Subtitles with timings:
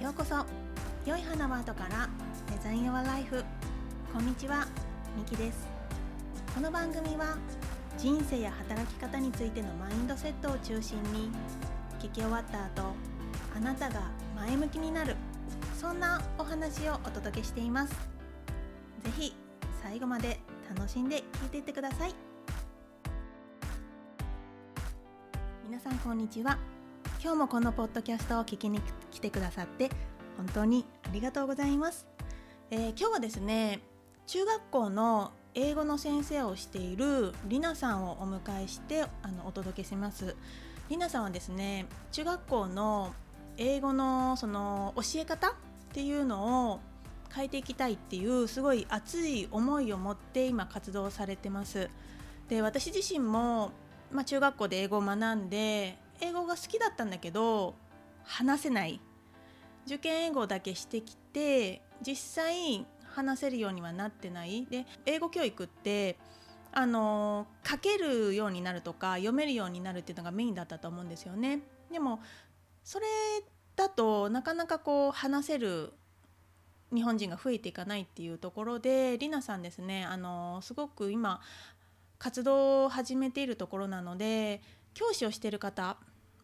[0.00, 0.44] ようこそ。
[1.06, 2.06] 良い花は後から。
[2.52, 3.42] デザイン Your Life
[4.12, 4.66] こんにちは。
[5.16, 5.66] みきです。
[6.54, 7.38] この番組は
[7.96, 11.30] 人生や働き方についてのマインドセットを中心に
[11.98, 12.92] 聞き終わった後
[13.56, 14.02] あなたが
[14.36, 15.16] 前向きになる。
[15.80, 17.94] そんなお話をお届けしています。
[19.02, 19.34] ぜひ
[19.82, 20.38] 最後まで
[20.76, 22.14] 楽しんで聞いていってください。
[25.66, 26.58] 皆さんこんにちは。
[27.22, 28.78] 今日もこのポッドキャストを聞きに
[29.16, 29.90] 来てくださって
[30.36, 32.06] 本当にありがとうございます、
[32.70, 33.80] えー、今日はですね
[34.26, 40.36] 中学校の英語の先生をしているりなさんをお迎えしてあのお届けします。
[40.90, 43.14] りなさんはですね中学校の
[43.56, 45.54] 英語のその教え方っ
[45.94, 46.80] ていうのを
[47.34, 51.88] 変えていきたいっていうすごい熱い思いを持って今活動されてます。
[52.50, 53.72] で私自身も、
[54.12, 57.76] まあ、中学校で英語を学んで英語が好きだったんだけど
[58.24, 59.00] 話せない。
[59.86, 66.18] 受験英語だけしてきて実際話せるようにはなってないで英語教育って
[66.72, 71.60] あの書けるようになるとか読めるようになるっていうのがメインだったと思うんですよね。
[71.90, 72.20] でも
[72.84, 73.06] それ
[73.76, 75.94] だとなかなかこう話せる
[76.94, 81.40] 日本人が増えていかないっていうところでりなさんですねあのすごく今
[82.18, 84.62] 活動を始めているところなので
[84.94, 85.96] 教師をしている方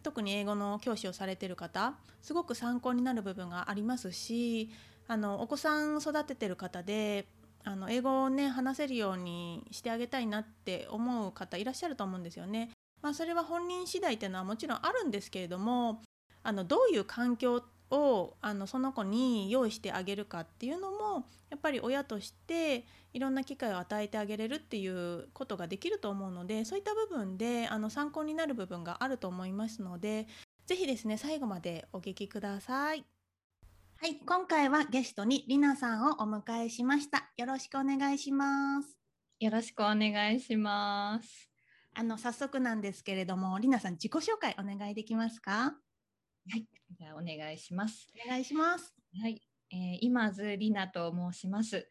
[0.02, 4.70] 特に英語の教師をされてる方すごく参考になる部分がありますし
[5.08, 7.26] あのお子さん育ててる方で
[7.64, 12.70] あの英語をね話せるようにしてあげたいなって思う方いらっしゃると思うんですよね。
[13.02, 16.02] まあ、それは本人次第っていうのはもちろんあるんですけれども
[16.44, 30.26] あのどういう環境をあのその子に用意してあげるかっていうのもやっぱり親としていろんな機会を与えてあげれるっていうことができると思うのでそういった部分であの参考になる部分があると思いますので
[30.66, 33.04] 是非ですね最後までお聞きください。
[33.96, 37.30] はい、今回はゲストにりなさんをお迎えしました。
[37.36, 38.98] よろしくお願いします。
[39.38, 41.48] よろしくお願いします。
[41.94, 45.52] あの早速なんですけれども、りなさん自己紹介お願いできますか？
[45.52, 46.66] はい、
[46.98, 48.08] じゃあお願いします。
[48.26, 48.92] お願いします。
[49.20, 49.40] はい、
[49.70, 51.88] えー、今津里奈と申します。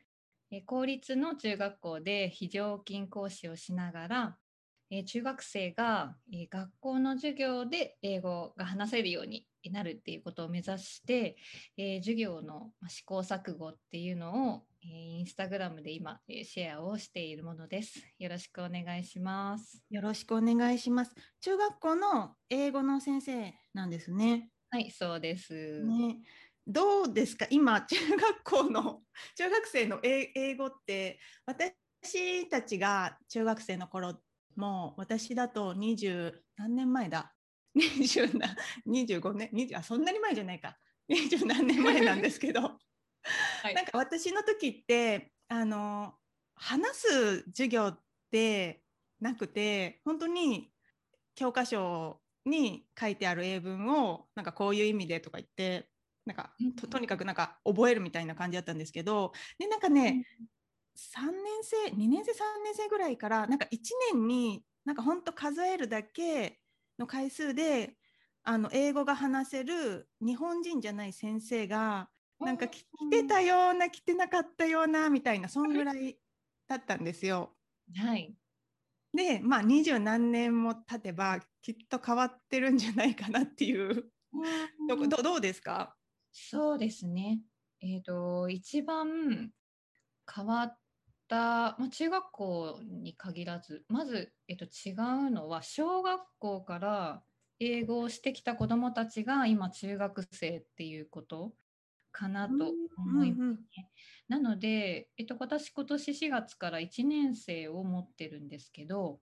[0.51, 4.37] えー、公立の中学校で非常勤講師をしながら、
[4.89, 11.37] えー、中学生が、えー、学校の授業で英語が話せるようになるっていうことを目指して、
[11.77, 18.01] えー、授業の試行錯誤っていうのを、えー、インスタグラムで今、えー、シェアをしているものです。
[18.19, 19.81] よろしくお願いします。
[19.89, 21.15] よろしくお願いします。
[21.39, 24.49] 中学校の英語の先生なんですね。
[24.69, 25.83] はい、そうです。
[25.83, 26.17] ね、
[26.67, 27.47] どうですか？
[27.49, 29.01] 今中学校の
[29.35, 34.15] 中学生の英語って私たちが中学生の頃
[34.55, 37.33] も私だと20何年前だ
[37.75, 38.55] ？20な
[38.87, 40.77] 25年？20あそんなに前じゃないか。
[41.09, 42.61] 20何年前なんですけど、
[43.63, 46.13] はい、なんか私の時ってあの
[46.55, 47.99] 話す授業っ
[48.31, 48.83] て
[49.19, 50.71] なくて本当に
[51.35, 55.90] 教科書に書いてある英文をなんかこういう意味でとか言って
[56.25, 60.23] なんかととにかくなんか覚えるみたいな感じだったんですけどでなんかね、
[60.95, 63.77] 3年生2年生3年生ぐらいからなんか1
[64.13, 66.59] 年になんか本当数えるだけ
[66.99, 67.95] の回数で
[68.43, 72.09] あの英語が話せる日本人じゃない先生が
[72.39, 76.17] なんか来てたような来てなかったようなみたいなそんぐらい
[76.67, 77.55] だったんですよ。
[77.95, 78.35] はい、
[79.13, 84.11] でまあ二十何年も経てばきっと変わってるんじゃないかなっていう。
[84.87, 85.95] どどどうですか？
[86.31, 87.41] そうですね。
[87.81, 89.51] えーと、一番
[90.33, 90.77] 変わっ
[91.27, 94.93] た、まあ、中学校に限らずまず、えーと、違
[95.27, 97.23] うのは小学校から
[97.59, 101.53] 英語をしてきた子どもたちが今中学生っていうこと
[102.11, 103.39] かなと思いますね。
[103.39, 103.59] うんうん、
[104.27, 109.19] なので、えっと、私今年4月から1年生を持ってるんですけど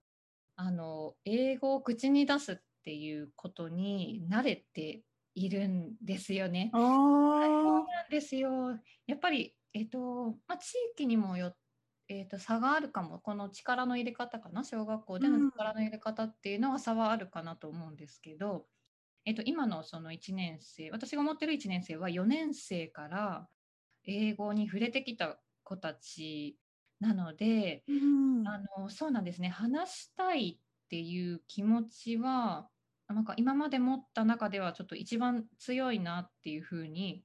[0.56, 5.02] あの英語を口に出すっていうことに慣れて
[5.34, 6.70] いるんですよね。
[6.72, 8.78] そうなんですよ。
[9.06, 11.54] やっぱり、えっとまあ、地域にもよ
[12.12, 13.20] えーと、差があるかも。
[13.20, 14.64] この力の入れ方かな？
[14.64, 18.66] 小学校での力の入れ方っていうのは差はあるかなと思うんですけど、
[19.24, 23.46] えーと、今のその1年生私が持ってる1年生は4年生から
[24.04, 26.58] 英語に触れてきた子たち
[26.98, 29.48] なので、うん、あのそうなんですね。
[29.48, 32.68] 話したいっていう気持ちは
[33.12, 37.24] なんか今まで持った中ではちょっと一番強いなっていうふうに、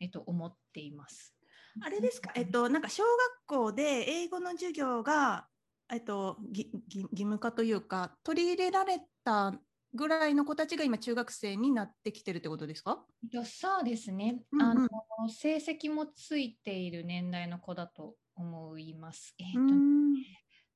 [0.00, 1.34] えっと、思っています。
[1.82, 5.46] あれですか、えっと、なんか小学校で英語の授業が、
[5.92, 6.70] えっと、義
[7.16, 9.54] 務化というか取り入れられた
[9.94, 13.04] ぐらいの子たちが今中学生になってきてるってことですか？
[13.44, 14.66] そうですね、うんうん。
[14.68, 14.88] あの
[15.28, 19.34] 成績もついている年代の子だと思います。
[19.38, 20.14] えーとうん。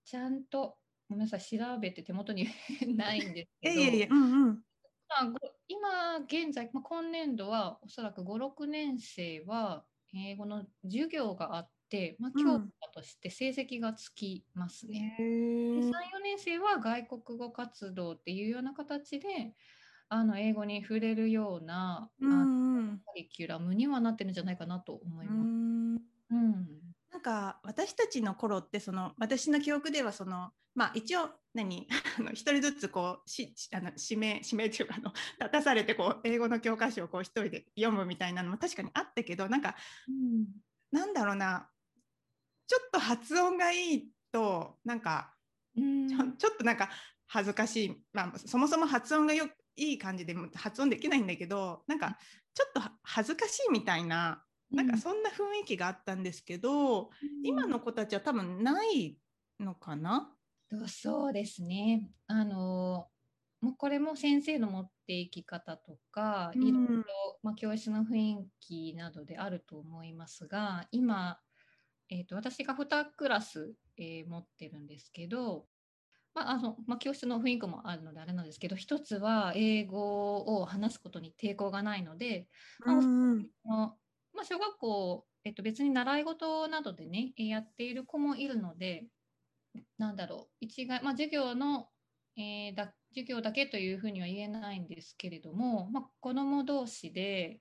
[0.05, 0.77] ちゃんと
[1.11, 2.47] ごめんなさい調べて手元に
[2.97, 4.55] ないんですけどいやいうんうん。
[5.09, 9.85] まあご今現在、まあ、今年度はおそらく56年生は
[10.15, 15.17] 英語の授業があって、まあ、うん教科として成績がつきますね。
[15.19, 19.57] へでー3、4年生は外国語活動っていうような形で
[20.09, 25.49] あの英語に触れるような、うんうんカリキュラムにはなってるんじゃないかなと思いうます。
[25.49, 25.95] ん
[26.31, 26.90] うん
[27.21, 31.87] なんか私たちの頃ってその私の記憶ではそのまあ一応何
[32.19, 39.77] あの一人ずつこうししあの指名指名っていうかあの 立たされてこう英語の教科書をこう一人で読むみたいなのも確かにあったけどなんか
[40.09, 40.47] うん。
[40.93, 41.71] なんだろうな
[42.67, 45.37] ちょっと発音がいいとなんか
[45.77, 46.09] うん。
[46.39, 46.91] ちょっとなんか
[47.27, 49.47] 恥ずかしい、まあ、そもそも発音がよ
[49.77, 52.19] いい感じでも発音できないんだけどなんか
[52.55, 57.11] ちょっとは恥ずかしいみたいななんかそんな雰囲気があったんですけど、
[57.43, 59.19] 今の子たちは多分ない
[59.59, 60.33] のかな？
[60.71, 62.11] とそうですね。
[62.27, 63.09] あの
[63.61, 66.63] もうこれも先生の持っていき方とか、うん。
[66.63, 67.05] いろいろ、
[67.43, 71.39] まあ、教室の雰囲気などであると思いますが今、
[72.09, 75.67] えー、と私が2クラス、えー持ってるんですけど、
[76.35, 82.47] まああのまあ、教室の雰囲気もあるのであれなんですけど一つは英語を話すことに抵抗がないので、
[82.85, 82.99] ま
[83.89, 83.95] あ
[84.35, 89.07] まあ、小学校、えっと、別に習い事などでねえーやっている子もいるので
[89.99, 91.89] なんだろう一概、まあ、授業の、
[92.37, 97.61] えーだ授業だけというふうには言えないんですけれども、まあ、子ども同士で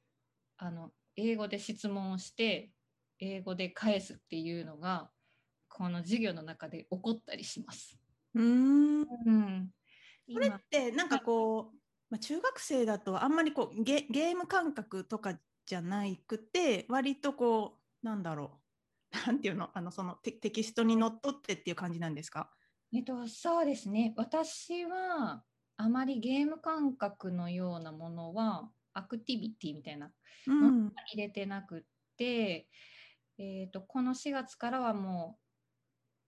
[0.58, 2.72] あの英語で質問をして
[3.20, 5.10] 英語で返すっていうのが
[5.68, 8.00] この授業の中で起こったりします。
[8.36, 9.02] うーん。
[9.02, 9.70] うん、
[10.34, 11.78] これってなんかこう、
[12.10, 15.40] まあ、中学生だとあんまりこうゲゲーム感覚とか
[15.70, 18.64] じゃないくて割とこうなんだろ
[19.14, 19.18] う。
[19.28, 19.70] なんていうの？
[19.78, 22.52] あのそのテテキストにのっとってっていう感じなんですか？
[22.92, 24.16] えっと、そうですね。
[24.18, 25.46] 私は
[25.78, 30.12] あまりゲーム感覚のようなものはアクティビティみたいな
[30.48, 30.92] うん。
[31.14, 31.84] 入れてなくっ
[32.18, 32.68] て、
[33.38, 35.44] えっと、この4月からはもう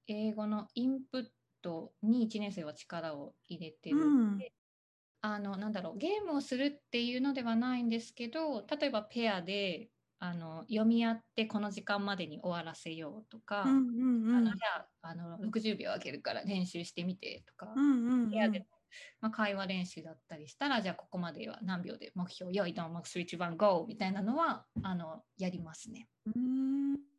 [0.08, 1.30] 英語のインプッ
[1.62, 4.54] トに1年生は力を入れてるので、
[5.22, 9.90] あのなんだろうゲームをするっていうのではないんですけど例えばペアで
[10.24, 14.36] あの読み合ってこの時間までに終わらせようとか、うんうんうん。
[14.36, 18.30] あのじゃああの60秒あげるから練習してみてとか、うんうんうん。
[18.30, 18.68] 部屋で、
[19.20, 26.08] まあ、会話練習だったりしたらじゃあここまでは何秒で目標よいどんマックスイッチバンゴーみたいなのはあのやりますね。
[26.28, 27.11] うーん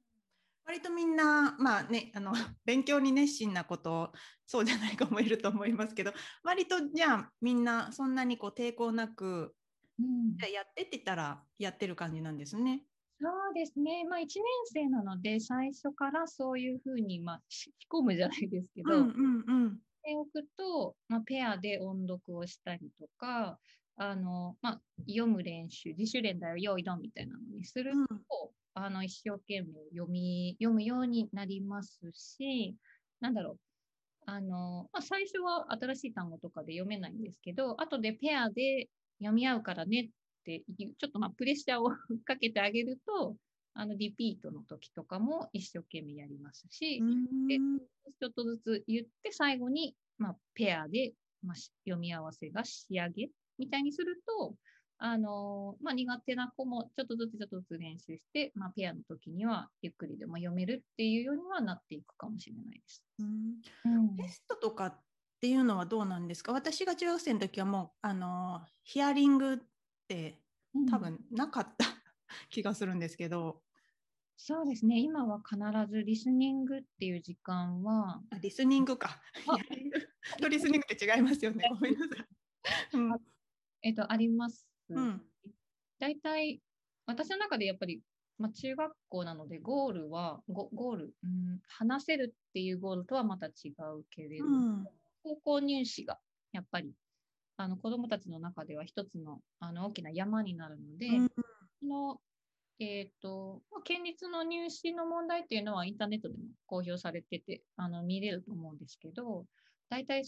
[0.64, 2.32] 割とみんなまあねあの
[2.64, 4.12] 勉強に熱心なこと
[4.47, 6.12] そうじゃない子もいると思いますけど
[6.43, 9.55] 割とじゃあみんなそんなにこう抵抗なく
[9.99, 10.37] うん。
[10.37, 12.85] じゃあやってって言ったらやってる感じなんですね。
[13.20, 14.26] そうですね、まあ、1年
[14.64, 19.76] 生なので最初からそういうふうに、まあ、し 仕込むじゃないですけど、うんうんうん。
[19.76, 23.61] しておくと、まあ、ペアで音読をしたりとか
[23.94, 32.77] あの、まあ、読む練習自主練だよ用意ドンみたいなのにすると、うんあの一生懸命読み読むようになりますし
[33.21, 33.57] なんだろう。
[34.25, 38.89] あの、まあ、最初は新しい単語とかで読めないんですけど後でペアで
[39.19, 40.09] 読み合うからねっ
[40.45, 41.91] てちょっとまあプレッシャーを
[42.25, 43.37] かけてあげると
[43.75, 47.01] あのリピートの時とかも一生懸命やりますし、
[47.49, 47.79] でうん。
[47.79, 54.55] ちょっとずつ言って最後に、まあ、ペアで、まあ、し読み合わせが仕上げみたいにすると、
[55.05, 63.03] あのーまあ、苦手な子もちょっとずつちょっとずつ練習して、まあ、ペアの時にはゆっくりでも読めるっていうようにはなっていくかもしれないです。
[63.19, 65.01] うんうんテストとかっ
[65.41, 66.53] ていうのはどうなんですか？
[66.53, 69.59] 私が中学生の時はもうあのヒアリングっ
[70.06, 70.41] て
[70.89, 71.85] 多分なかった
[72.51, 73.65] 気がするんですけど、
[74.37, 75.59] そうですね今は必
[75.93, 79.21] ずリスニングっていう時間はあリスニングか。
[79.49, 80.01] あヒアリング
[80.41, 81.69] とリスニングって違いますよね。
[81.71, 82.27] ごめんなさい。
[82.94, 83.19] うん
[83.82, 84.71] えっとあります。
[84.94, 85.22] うん。
[85.99, 86.61] 大体
[87.06, 88.01] 私の中でやっぱり、
[88.39, 94.87] まあ、中学校なのでゴールはゴゴール、うん、話せるっていうゴールとはまた違うけれど、うん。
[95.22, 96.19] 高校入試が
[96.53, 96.93] やっぱり
[97.56, 101.29] あの子どもたちの中では一つのあの大きな山になるので、うん
[101.81, 102.20] その
[102.79, 109.44] えーとまあ、県立の入試の問題っていうのはインターネットでも公表されててあの見れると思うんですけど
[109.89, 110.25] 大体3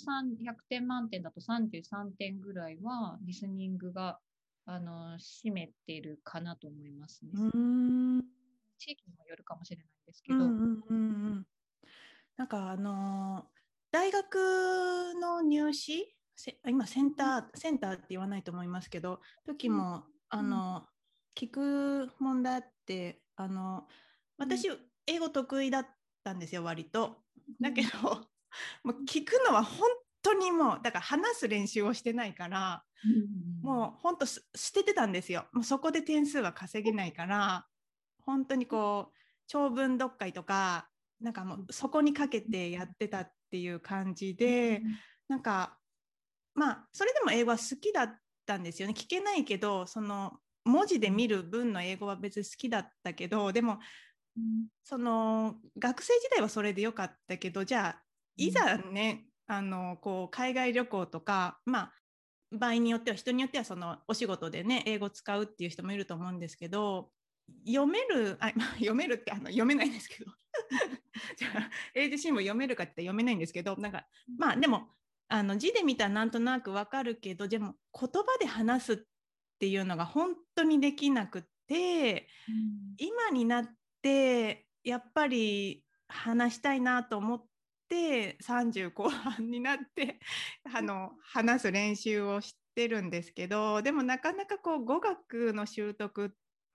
[0.47, 4.19] 100点満点だと33点ぐらいはリスニングが
[4.67, 7.31] あの占めてるかなと思いますね。
[7.35, 8.23] うん。
[8.79, 11.01] 地域にもよるかもしれないんですけど、うんうんうんう
[11.37, 11.47] ん。
[12.37, 13.55] なんかあのー
[13.93, 16.17] 大学の入試？
[16.67, 20.03] 今センターセンターって言わないと思いますけど時も、
[20.33, 20.83] うん、あの
[21.39, 23.87] 聞く問題ってあの
[24.37, 24.69] 私、
[25.07, 25.87] 英語得意だっ
[26.25, 27.19] たんですよ割と。
[27.61, 27.89] だけど、
[28.83, 29.89] もう聞くのは本
[30.25, 32.83] 当にもうだから話す練習をしてないから、
[33.63, 34.41] もう本当捨
[34.73, 35.47] ててたんですよ。
[35.53, 37.67] もうそこで点数は稼げないから
[38.25, 39.17] 本当にこう
[39.47, 40.89] 長文読解とか
[41.21, 44.83] なんかもうそこにかけてやってたっていう感じで、
[45.29, 45.79] なんか
[46.55, 48.17] まあそれでも英語は好きだっ
[48.47, 48.95] たんですよね。
[48.97, 53.79] 聞けないけどその文字で見る文の英語は別に好きだったけどでも、
[54.37, 58.03] うん、その学生時代はそれでよかったけどじゃあ
[58.37, 61.93] いざね、うん、あのこう海外旅行とかまあ
[62.53, 67.11] 場合によっては人によってはそのお仕事でね英語使うっていう人もいると思うんですけど
[67.67, 70.31] 読めるあ読めるってあの読めないんですけど。
[71.37, 74.07] じゃあ英字新聞読めるかって読めないんですけどなんか
[74.39, 74.89] まあでも
[75.29, 78.97] あの字で見たらなんとなくわかるけどでも言葉で話すっ
[79.59, 83.67] ていうのが本当にできなくて、うん、今になっ
[84.03, 87.45] てやっぱり話したいなと思っ
[87.95, 90.19] て30後半になって
[90.75, 96.31] あの話す練習をしてるんですけどでもなかなかこう語学の習得っ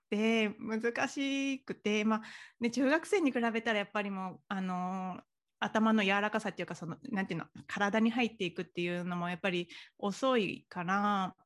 [0.08, 2.22] て難しくて、まあ
[2.58, 5.20] ね、中学生に比べたらやっぱりもうあの
[5.58, 11.36] 頭の柔らかさっていうかそのなんていうの体に入っていくっていうのもやっぱり遅いから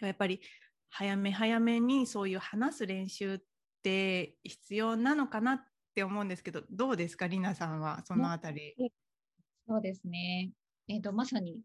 [0.00, 0.40] やっぱり
[0.88, 3.38] 早め早めにそういう話す練習っ
[3.82, 7.26] て必要なのかなって思うんですけどどうですか？
[7.26, 8.74] りなさんはそのあたり。
[9.66, 10.50] そうですね、
[10.88, 11.58] えーと、まさに、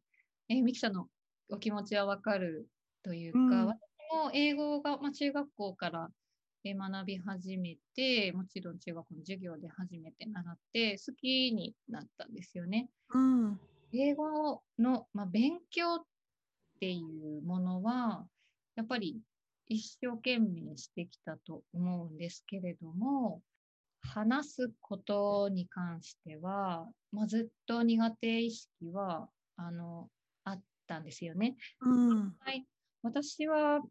[0.47, 1.07] えー、ミキさんの
[1.49, 2.67] お気持ちはわかる
[3.03, 3.79] というか、うん、私
[4.13, 6.09] も英語が、まあ、中学校から
[6.63, 12.89] 学び始めて、もちろん中学校の授業で初めて習って好きになったんですよね。
[13.13, 13.59] うん、
[13.93, 16.03] 英語の、まあ、勉強っ
[16.79, 18.25] ていうものは、
[18.75, 19.19] やっぱり
[19.67, 23.41] 一生懸命してきたと思うんですけれども、
[24.09, 30.07] 話すことに関しては、まあ、ずっと苦手意識はあの
[30.43, 31.55] あったんですよね。
[31.81, 32.65] うん、はい、
[33.03, 33.81] 私は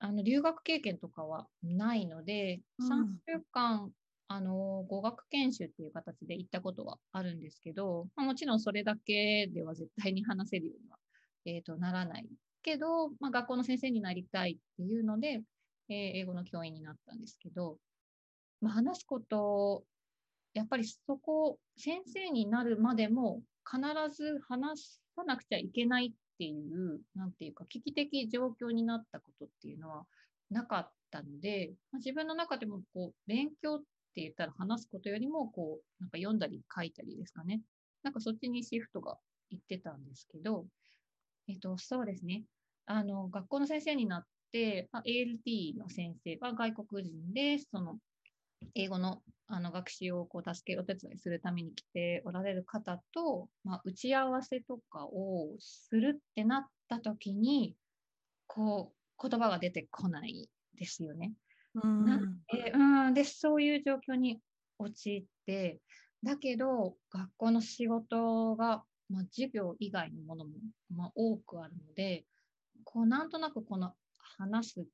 [0.00, 3.90] あの留学経験とかはないので、うん、3週間
[4.28, 10.98] あの語学研修っていう形で行ったことはあるんですけど、まあ、もちろんそれだけでは絶対に話せるようには、
[11.46, 12.26] えーと、ならない
[12.62, 15.40] けど、まあ、学校の先生になりたいっていうので、
[15.88, 17.78] えー、英語の教員になったんですけど、
[18.60, 19.84] まあ、話すこと
[20.54, 23.80] やっぱりそこ先生になるまでも必
[24.14, 30.06] ず話さなくちゃいけないっていう、なんていうか、危機的状況になったことっていうのは
[30.50, 33.78] なかったので、まあ、自分の中でもこう勉強っ
[34.14, 37.60] て言ったら話すことよりも、こう、なんか読んだり書いたりですかね。
[38.02, 39.18] なんかそっちにシフトが
[39.50, 40.66] 行ってたんですけど、
[41.48, 42.44] えっと、そうですね。
[42.86, 44.22] あの、学校の先生になっ
[44.52, 47.98] て、まあ、ALT の先生は外国人で、その、
[48.74, 57.74] 英語のあの学習をこう助け、お手伝いするために来ておられる方と、まあ、打ち合わせとかをするってなった時に、
[58.46, 61.32] こう、言葉が出てこないですよね。
[61.82, 64.38] うん、なんでうんで、そういう状況に
[64.78, 65.80] 陥って、
[66.22, 70.50] だけど、学校の仕事が、まあ、授業以外のものも、
[70.94, 72.26] まあ、多くあるので、
[72.84, 73.94] こう、なんとなくこの
[74.36, 74.84] 話すっ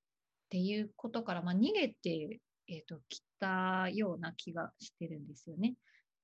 [0.49, 5.75] ていうことから、まあ、逃げてえーと、来たような気がしてるんですよね。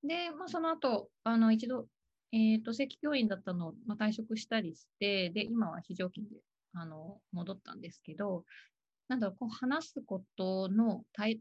[0.02, 1.87] で、まあ、その後あの一度、
[2.32, 6.37] えーと、正規教員だったのを、まあ、退職したりしてで今は非常勤で
[6.75, 8.44] あの戻ったんですけど
[9.09, 11.40] なんだろうこう話すことの大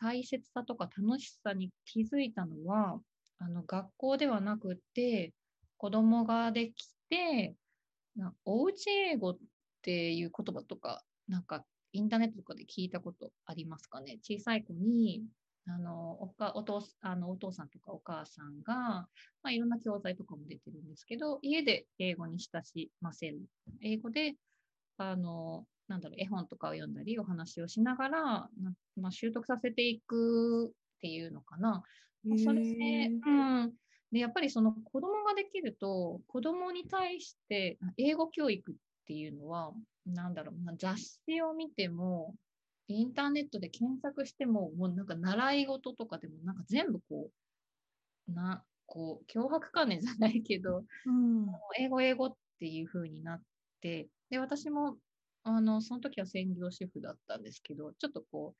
[0.00, 2.98] 大切さとか楽しさに気づいたのは
[3.38, 5.32] あの学校ではなくて
[5.76, 7.54] 子供ができて
[8.16, 9.38] なおうち英語っ
[9.82, 14.18] ていう言葉とかなんかインターネットとかで聞いたことありますかね？
[14.22, 15.24] 小さい子に
[15.66, 19.08] あのおかお父あのお父さんとかお母さんが、ま
[19.44, 23.40] あ、いろんな教材とかも出てるんですけど家で英語に親しませる
[23.82, 24.34] 英語で
[24.96, 28.48] あのなんだろう絵本とかを読んだりお話をしながら、
[28.96, 30.70] まあ、習得させていくっ
[31.00, 31.82] ていうのかな。
[32.44, 33.72] それで、うん、
[34.12, 38.74] でやっぱりその子供ができると子供に対して英語教育っ
[39.06, 39.72] ていうのは
[40.06, 42.34] なんだろう、雑誌を見ても、
[42.88, 47.30] インターネットで検索しても、もうなんか習い事とかでも、なんか全部こ
[48.28, 51.46] う、な、こう、脅迫観念じゃないけど、うん、
[51.78, 53.42] 英語、英語っていう風になっ
[53.80, 54.98] て、で、私も、
[55.42, 58.56] あの、その時は専業主婦だったんですけど、ちょっとこ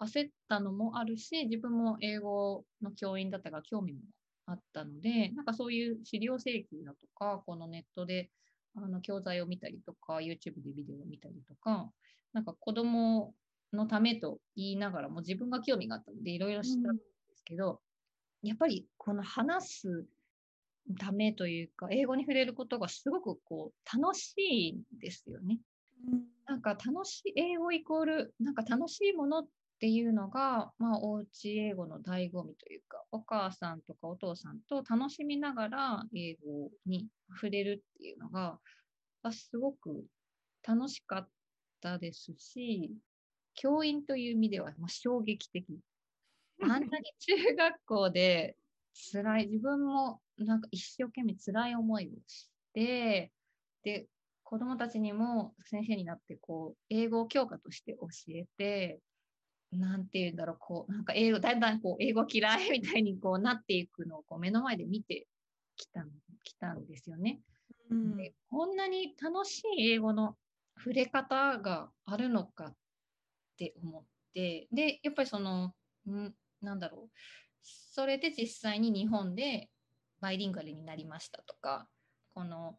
[0.00, 4.00] う、焦ったのもあるし、自分も英語の教員だったから興味も
[4.46, 8.30] あったので、なんかそういう資料請求だとか、このネットで
[8.76, 11.90] あの教材を見たりとか、YouTube でビデオを見たりとか、
[12.32, 13.34] なんか子供
[13.72, 17.02] のためと言いながらも自分が興味があったのでいろいろしたんで
[17.34, 17.80] すけど、
[18.42, 20.06] やっぱりこの話す
[20.98, 25.58] ためというか、英語に触れることがすごくこう楽しいんですよね。
[26.46, 38.58] なんか楽しい、英語イコール、なんか楽しいものっていうのが、まあ、おうち英語の醍醐味というか、お母さんとかお父さんと楽しみながら英語に触れるっていうのが、
[39.32, 40.06] すごく
[40.66, 41.28] 楽しかっ
[41.82, 42.96] たですし、
[43.54, 45.66] 教員という意味では、まあ、衝撃的。
[46.62, 48.56] あんなに中学校で
[49.12, 53.30] 辛い、自分もなんか一生懸命辛い思いをして、
[53.82, 54.06] で、
[54.42, 59.00] 子供たちにも先生になってこう英語を教科として教えて
[59.78, 65.26] なんて言うんだろうこうなんか英語だんだんこう英語嫌いみたいにこうなっていくのをこう目の前で見て
[65.76, 66.04] きた
[66.44, 67.40] きたんですよね、
[67.90, 68.34] うん、で。
[68.50, 70.36] こんなに楽しい英語の
[70.78, 72.74] 触れ方があるのかっ
[73.58, 74.02] て思っ
[74.34, 75.74] てでやっぱりその
[76.08, 77.18] んなんだろう
[77.62, 79.68] それで実際に日本で
[80.20, 81.88] バイリンガルになりましたとか
[82.34, 82.76] この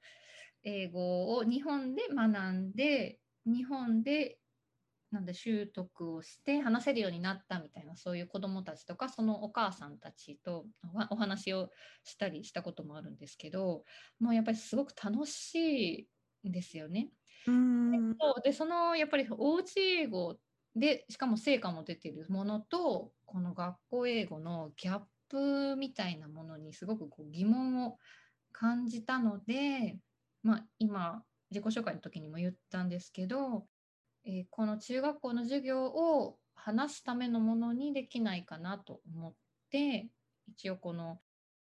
[0.63, 4.38] 英語を日本で学んで日本で
[5.12, 10.66] なんで習得をして話せるようになったみたいなそういう子どもたちとかそのお母さんたちと
[11.10, 11.70] お話を
[12.04, 13.84] したりしたこともあるんですけど
[14.20, 16.08] もうやっぱりすごく楽し
[16.44, 17.10] いんですよね。
[17.48, 20.38] うんでそのやっぱりおうち英語
[20.76, 27.98] でしかも成果も出てるものとこの学校英語のギャップみたいなものにすごくこう疑問を
[28.52, 29.98] 感じたので
[30.48, 33.66] まあ、今自己紹介の時にも言ったんですけど、
[34.28, 39.34] えー、この中学校の授業を話すためのものにできないかなと思っ
[39.72, 40.10] て
[40.50, 41.20] 一応この、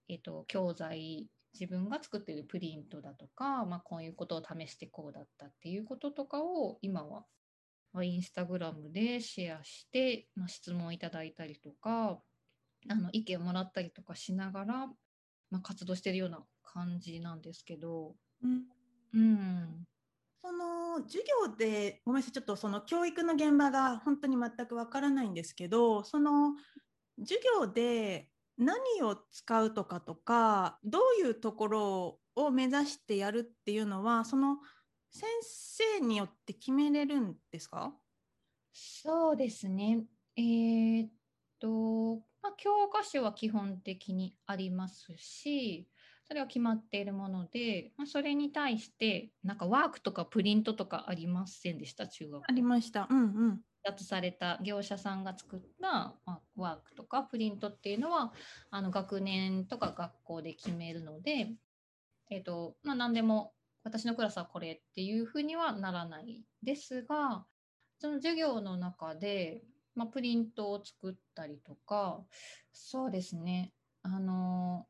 [0.09, 7.25] えーと、教材自分が作っているプリントだとか、まあ、こういうことを試してこうだったっていうこととかを今は
[8.03, 12.19] インスタグラムでシェアして、まあ、質問いただいたりとか
[12.89, 14.87] あの意見をもらったりとかしながら、
[15.51, 18.14] まあ、活動してるような感じなんですけど、
[19.14, 19.87] うん、
[20.42, 26.55] その授業でごめんなさいちょっとその教育の現場が本当に全くわからないんですけどその
[27.18, 34.59] 授業で何を使うとかとかどういうところを目指してやるっていうのはその
[35.11, 37.94] 先生によって決めれるんですか？
[38.72, 40.05] そうですね。
[40.37, 41.11] えー、っ
[41.59, 45.88] と、まあ、教科書は基本的にありますし、
[46.29, 52.09] それは決まっているもので、まあ、それに対してなんかワークとかプリントとかありませんでした？
[52.09, 53.07] 中学ありました。
[53.09, 53.61] うんうん。
[53.85, 58.33] 発された業者さんが作った、まあ、ワークとかプリントっていうのは
[58.71, 61.55] あの学年とか学校で決めるので、
[62.29, 63.53] えーとまあ、何でも
[63.85, 67.47] 私のクラスはこれっていうふうにはならないですが
[68.01, 69.62] その授業の中で、
[69.95, 72.25] まあ、プリントを作ったりとか
[72.73, 74.89] そうですねあの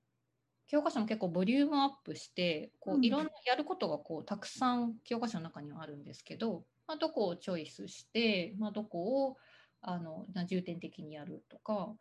[0.69, 9.37] 教科書も結構ボリュームアップしてこういろんなやることがこうたくさん教科書の中にはあるんですけど、まあ、どこをチョイスして、まあ、どこを
[9.81, 11.95] あの重点的にやるとか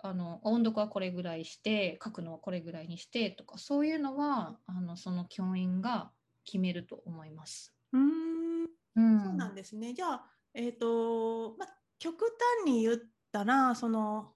[0.00, 6.10] あの音読はこれぐらいして書くのはこれぐらいにしてとかそういうのはあのその教員が
[6.44, 7.74] 決めると思います。
[7.92, 8.62] うん。
[8.96, 9.20] うん。
[9.20, 9.94] そうなんですね。
[9.94, 12.24] じゃあ、えーとまあ、極
[12.64, 12.96] 端に言っ
[13.32, 14.32] たらその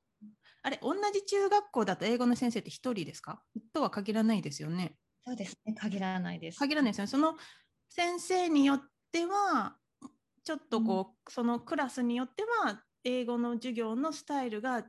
[0.63, 3.43] あれ、同じ中学校だと英語の先生って1人ですか？
[3.73, 4.97] とは限らないですよね。
[5.25, 6.59] そうですね、限らないです。
[6.59, 7.09] 限らないですよね。
[7.09, 7.37] その
[7.89, 9.79] 先生によっては、
[10.45, 14.85] ちょっとこう、うん、そのクラスによっては、英語の授業のスタイルが違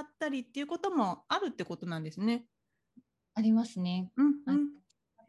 [0.00, 2.46] ったりっていうこともあるってことなんですね。
[3.34, 4.10] ありますね。
[4.16, 4.68] うん、うん、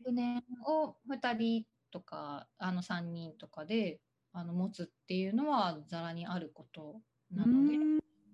[0.04, 7.78] 学年を2人とかあの3人とかであの持つっていうのはざらにあることなので、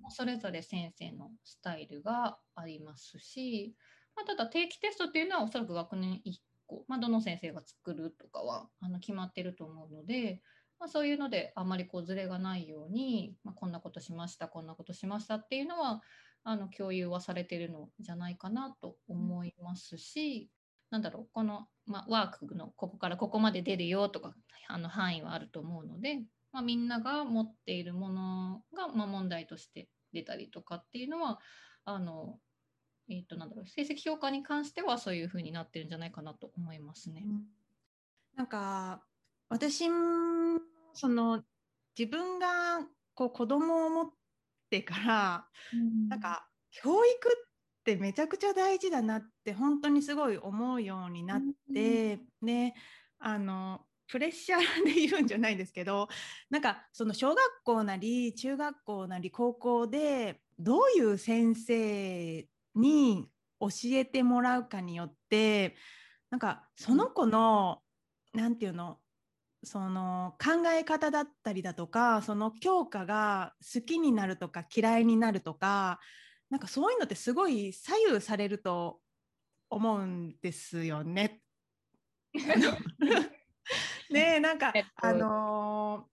[0.09, 3.75] それぞれ先生のスタイルがありますし、
[4.15, 10.41] まあ、ただ定期テストっていうのはおそらく学年1個、まあ、どの先生が作るとかはあの決まってると思うので、
[10.79, 16.01] まあ、そういうのであまりこうずれがないように、まあ、こんなことしましたこんなことしましたっていうのは
[16.43, 20.51] あの共有はされてるのじゃないかなと思いますし、
[20.91, 24.35] なんだろうこの、まあ、ワークのここからここまで出るよとか
[24.67, 31.39] あの範囲はあると思うので、ま、みんなが持っているものが、ま、問題として出たりとかっていうのは
[31.83, 32.39] あの、
[33.09, 37.25] えー、となんだろう成績評価に関してはそういうふうになってるんじゃないかなと思いますね。
[38.35, 39.03] なんか
[39.49, 39.85] 私
[40.93, 41.43] その
[41.97, 42.79] 自分が
[43.13, 44.09] こう子供を持っ
[44.69, 51.41] てから、うん、なんか教育ってめちゃくちゃ大事だなって本当にすごい思うようになっ
[51.73, 52.73] て、うん、で
[53.19, 56.07] あのプレッシャーで言うんじゃないですけど
[56.49, 65.75] なんかその小学校なり中学校なり高校でどういう先生に教えてもらうかによって
[66.29, 67.81] なんかその子の
[68.33, 68.99] 何て言うの
[69.63, 75.99] その考え方だったりだとかその教科が好きになるとか嫌いになるとか
[76.49, 79.01] なんかそういうのってすごい左右されると
[79.69, 81.41] 思うんですよね。
[84.11, 86.07] ねなんか、えっと、あの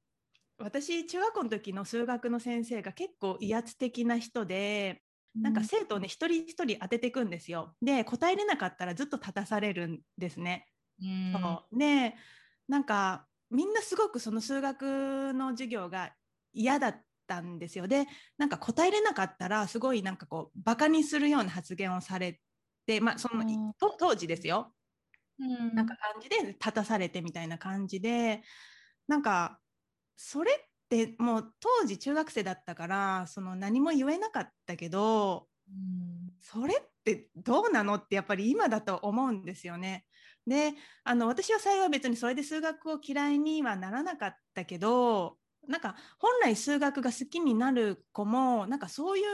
[0.61, 5.03] ー、私中学校の時の数学の先生が結構威圧的な人で
[5.35, 7.75] なんか生徒をね一人一人当てていくんですよ。
[7.81, 10.67] で答えれなかったらずっと立たされるんですね。
[11.01, 12.15] うん、そうで
[12.69, 16.13] なんかみんなすごくその数学の授業が
[16.53, 17.89] 嫌だったんですよ。
[17.89, 22.41] でなんか答えれなかったらすごいなんかこうバカにするような発言をされ
[22.87, 24.75] て、まあ、その当時ですよ。
[25.43, 28.43] うん、なんか感じで立たされてみたいな感じで
[29.09, 29.59] なんか
[30.17, 30.55] それっ
[30.89, 40.05] てもう当時中学生だったからその何も言えなかったけど、うん、それってどうなのってやっぱり今だと思うんですよね。
[40.47, 40.75] で
[41.05, 45.37] あの私は幸い別にそれで数学を嫌いにはならなかったけど
[45.69, 49.25] なんか本来数学が好きになる子もなんかそういう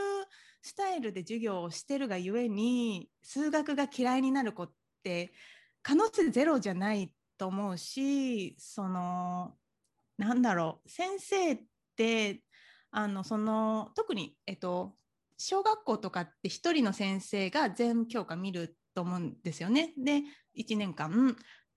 [0.62, 5.32] スタイルで授業をしてるがゆえに数学が嫌いになる子って
[5.88, 9.54] 可能性ゼロじゃないと思うしその
[10.18, 11.60] なんだろう先生っ
[11.96, 12.42] て
[12.90, 14.92] あのその特に、えっと、
[15.38, 19.94] 小学校とかって1人の先生が全教科見ると思うんですよね。
[19.96, 20.24] で
[20.58, 21.34] 1年間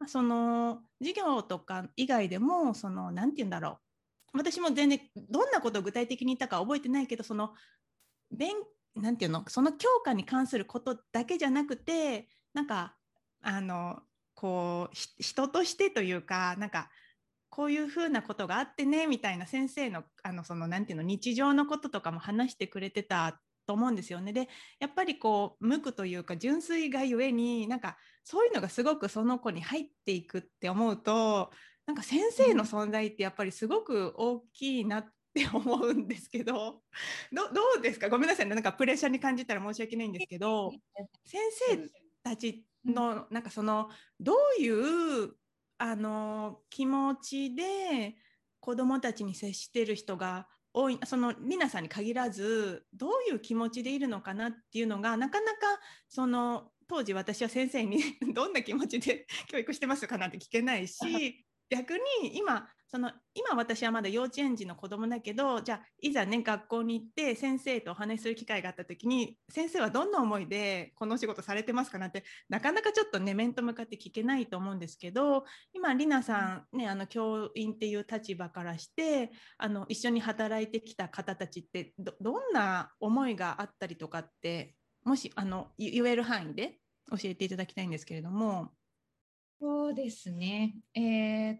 [0.08, 3.80] その授業とか以外でもその何て言うんだろ
[4.34, 7.54] う私も全然どんなことを具体的に言ったか覚えてないけどその
[8.30, 8.56] 勉
[8.94, 12.98] なんていうのその教科に関することだけじゃなくてなんか
[13.42, 14.02] あの
[14.36, 16.90] こう人としてというかなんか
[17.50, 24.34] こういうふうなことがあってねみたいな先生のあのそのなんていうの日常のこととかも話してくれてたと思うんですよね。
[24.34, 24.48] で
[24.80, 31.52] やっぱりこう無垢というか純粋がゆえになんかそういうのがすごくその子に入っていくって思うと
[31.86, 36.82] なんか先生の存在ってやっぱりすごく大きいなって思うんですけど
[37.34, 37.44] ど
[37.80, 38.10] うですか？
[38.10, 38.56] ごめんなさいね。
[38.56, 40.72] なんかプレッシャーに感じたら申し訳ないんですけど
[41.26, 41.90] 先生
[42.24, 43.90] たちのなんかその
[44.20, 45.34] どういう
[45.78, 48.16] あの気持ちで
[48.60, 55.58] 子どもたちに接してる人が多いそのリナさんに限らずどういう気持ちでいるのかなっていうのがなかなか
[56.08, 58.00] その当時私は先生に
[58.34, 86.80] どんな気持ちで教育してますかなんて聞けないし逆に今その今私はまだ幼稚園児の子供だけどじゃあいざね学校に行って先生とお話しする機会があった時に先生はどんな思いでこのお仕事されてますかなんてなかなかちょっとね面と向かって聞けないと思うんですけど今りなさんねあの教員っていう立場からしてあの一緒に働いてきた方たちってどんな思いがあったりとかってもしあの言える範囲で
[87.10, 88.74] 教えていただきたいんですけれども。
[89.62, 90.74] そうですね。
[90.96, 91.56] えー、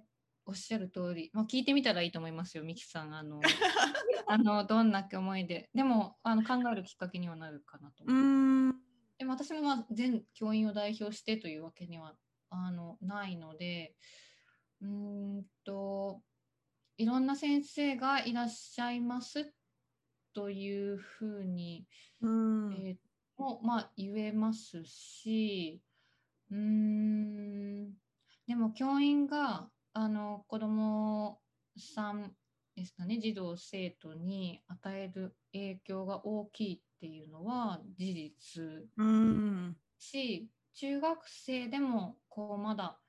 [0.48, 3.14] おっしゃる通り、まあ、聞いてみたらいいと思いますよ、ミキさん。
[3.14, 3.40] あの
[4.28, 5.70] あのどんな思いで。
[5.76, 8.74] でもあの考えるきっかけにはなるかなと思
[9.20, 12.16] でも私もまあ全教員を代表してというわけには
[12.50, 13.96] あのないので、
[14.82, 16.24] うんと、
[16.98, 19.54] いろんな先生がいらっしゃいます
[20.34, 21.86] というふうに、
[22.20, 22.98] うん、えー、
[23.38, 25.84] もまあ言えますし、
[26.52, 27.94] うーん。
[28.48, 31.40] でも教員があの子ども
[31.78, 32.32] さん
[32.76, 38.64] ですかね児童生徒に与える影響が大きいっていうのは事実
[38.98, 39.78] うん。
[39.98, 43.00] し中学生でもこうまだ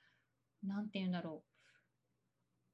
[0.65, 1.43] 何て言うんだろ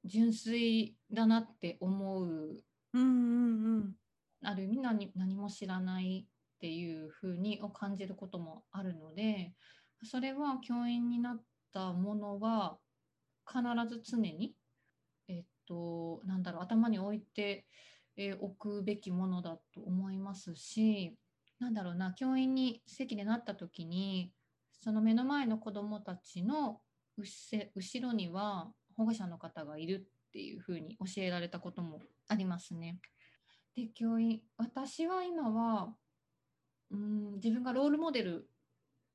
[0.03, 3.95] う純粋だなって思う,、うんうんうん、
[4.43, 9.53] ある意味何何も知らないっていうふうにを感じることもあるので
[10.03, 11.41] それは教員になっ
[11.73, 12.77] たものは
[13.47, 14.53] 必ず常に、
[15.27, 17.65] えっと、なんだろう頭に置いて、
[18.17, 21.15] えおくべきものだと思いますし
[21.59, 24.33] なんだろうな教員に席でなった時に
[24.81, 26.81] その目の前の子どもたちの
[27.17, 32.99] 後ろには保護者の方がいるっていうふうに教えられたこともありますね。
[33.75, 35.93] で教員私は今は
[36.91, 38.49] うん自分がロールモデル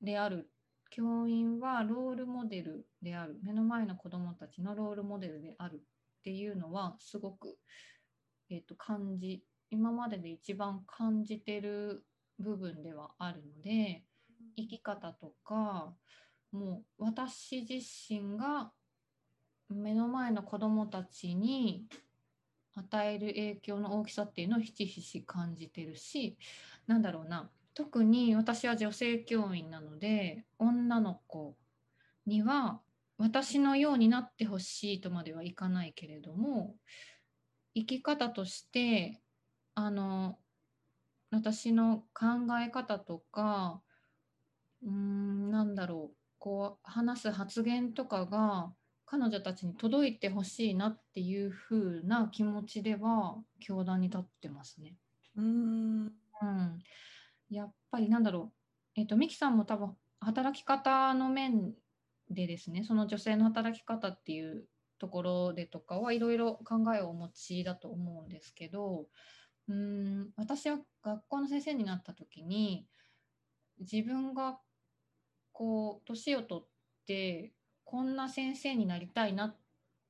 [0.01, 0.49] である
[0.94, 3.37] 教員はロールモデルである。
[3.42, 7.59] 目の前の子どもたちのロールモデルであるっていうのはすごく、
[8.48, 12.04] えー、と感じ今までで一番感じてる
[12.38, 14.04] 部分ではあるので
[14.57, 15.92] 生き方とか
[16.52, 18.70] もう私自身が
[19.68, 21.87] 目の前の子どもたちに
[22.76, 26.38] 与える影響の大きさっていうのをひしひし感じてるし
[26.87, 27.50] なんだろうな。
[27.75, 31.57] 特に私は女性教員なので女の子
[32.27, 32.81] には
[33.19, 36.75] 私のようになってほしいとまではいかないけれども
[37.75, 39.21] 生き方として
[39.75, 40.39] あの
[41.31, 42.27] 私の考
[42.65, 43.83] え方とか
[44.83, 48.73] うーんなんだろうこう話す発言とかが
[49.07, 54.95] 彼女たちに届いてほしいなっていう風な気持ちでは教壇に立ってますね。
[55.37, 56.79] うーんうん、
[57.50, 58.52] やっぱりなんだろ
[58.96, 61.72] う、えっと、ミキさんも多分働き方の面
[62.30, 64.64] でですねその女性の働き方っていう
[64.98, 69.07] ところでとかはいろいろ考えをお持ちだと思うんですけど
[69.68, 72.87] うん私は学校の先生になった時に
[73.80, 74.59] 自分が
[75.52, 76.68] こう年を取っ
[77.07, 77.52] て
[77.85, 79.57] こんな先生になりたいなっ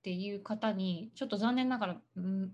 [0.02, 2.52] ていう方にちょっと残念ながら、うん、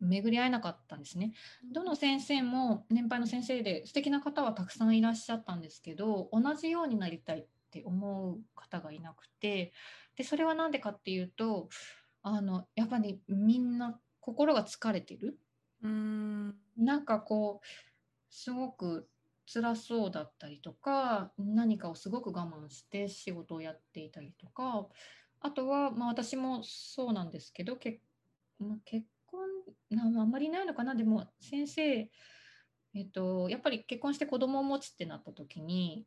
[0.00, 1.32] 巡り合えなかったんですね。
[1.72, 9.72] どの先生も年配の先生で素敵な方はたくさんいらっしゃったんですけど同じようになりたいって思う方がいなくて
[10.16, 11.68] でそれは何でかっていうと
[12.22, 15.38] あのやっぱりみんな心が疲れてる。
[15.82, 16.56] うーん。
[16.76, 17.66] なんかこう
[18.30, 19.08] すごく
[19.52, 24.86] 辛そうだったりとか何かをすごく我慢して仕事をやっていたりとか
[25.40, 27.98] あとは、まあ、私もそうなんですけど結
[28.60, 29.06] まあ結
[29.92, 30.94] あんまりないのかな？
[30.94, 32.10] でも先生、
[32.94, 36.06] えっと、やっぱり結婚して子供を持つってなった時に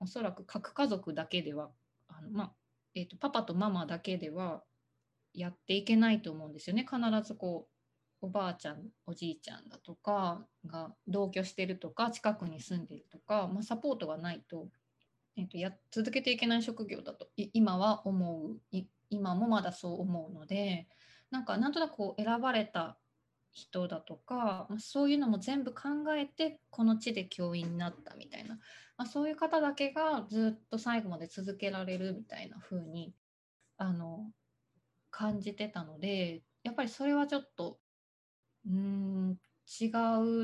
[0.00, 1.70] おそらく核家族だけでは
[2.08, 2.52] あの、ま
[2.94, 4.62] えっと、パパとママだけでは
[5.32, 6.86] やっていけないと思うんですよね。
[6.88, 7.68] 必ずこ
[8.22, 14.68] うおばあちゃんおじいちゃんだとかが同居してるとか近くに住んでるとか、まあ、サポートがないと,、
[15.36, 18.78] えっとや続けていけない職業だと今は思う。
[19.10, 20.88] 今もまだそう思うので
[21.34, 22.96] なんかなんとなくこう選ばれた
[23.50, 28.54] 人だとか、まあ、そういうのも全部考えてこの地で教員になったみたいな、
[28.96, 33.12] まあ、そういう方だけがずっと最後まで続けられるみたいな風に
[33.78, 34.30] あの
[35.10, 37.78] 感じてたのでやっぱりそれはちょっと
[38.64, 39.36] うん
[39.80, 39.86] 違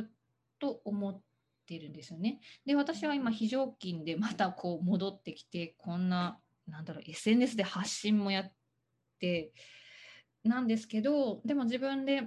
[0.03, 0.11] う
[0.59, 1.21] と思っ
[1.69, 2.41] てるんですよね。
[2.67, 8.53] で私は今非常勤でまたこう戻ってきてこんななんだろう SNS で発信もやっ
[9.21, 9.53] て
[10.45, 12.23] なんですけどでも自分で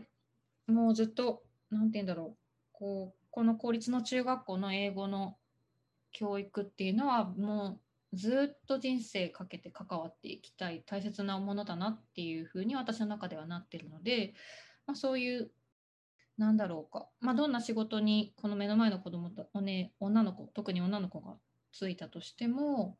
[0.68, 2.38] もうずっと何て言うんだろう
[2.72, 5.38] こうこの公立の中学校の英語の
[6.12, 7.80] 教育っていうのはも
[8.14, 14.34] うずっと人生かけて関わっていきたい大切なものだなっていうふうに私の中ではなってるので、
[14.86, 15.52] まあ、そういう
[16.38, 21.34] なんだろうか、まあ、どんな仕事にこの目の前の子供と、ね、女の子特に女の子が
[21.72, 22.98] ついたとしても、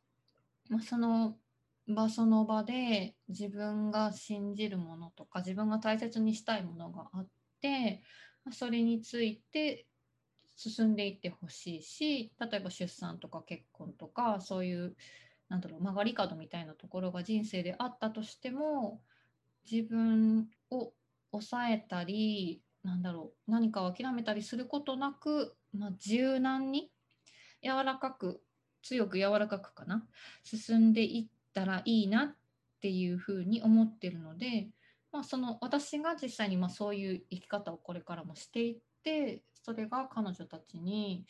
[0.70, 1.36] まあ、その
[1.88, 7.28] 場その場で自分が信じるものとか自分が大切にしたいものがあっ
[7.62, 8.02] て、
[8.52, 9.86] それについて
[10.56, 14.96] 進んでいってほしいし例えば出産とか結婚とかそういう
[15.50, 19.02] なんだろう曲がり角みたいなところが人生であったとしても
[19.70, 20.92] 自分を
[21.32, 26.92] 抑えたりなんだろう何かを諦めたりすることなく、まあ、柔軟に
[27.64, 28.42] 柔らかく
[28.82, 30.06] 強く柔らかくかな
[30.44, 32.36] 進んでいってたらいいなっ
[32.82, 34.70] ていうふうに思ってるので、
[35.12, 41.26] まあ、その私が実際にまあそういう生き方をこれからもしていってそれが彼女たちに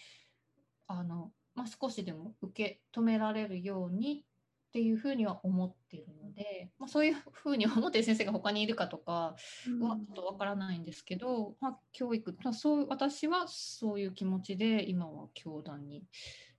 [0.88, 4.26] あの、まあ、少しでも受け止められるように
[4.70, 16.04] っていうふうには思ってるので、まあ、そういうふうに思ってる先生が他にいるかとかはちょっとわからないんですけど、まあ、教育、まあ、そう私はそういう気持ちで今は教団に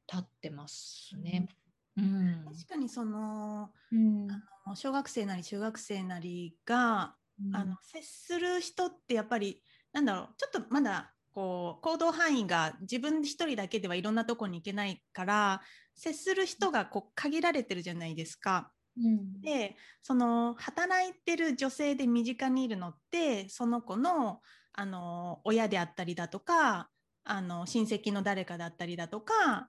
[0.06, 1.48] 立ってますね。
[1.48, 1.63] うん
[1.96, 4.30] 確かにそのうん。
[4.30, 7.16] あの小学生なり中学生なりが、
[7.52, 15.60] あの接する人ってやっぱりなんだろうちょっとまだこう行動範囲が自分一人だけではいろんなとこに行けないから
[15.94, 18.72] 接する人がこう限られてるじゃないですか。
[18.96, 19.40] うん。
[19.40, 24.40] でその働いてる女性で身近にいるのってその子の
[24.72, 26.88] あの親であったりだとか
[27.24, 29.68] あの親戚の誰かだったりだとか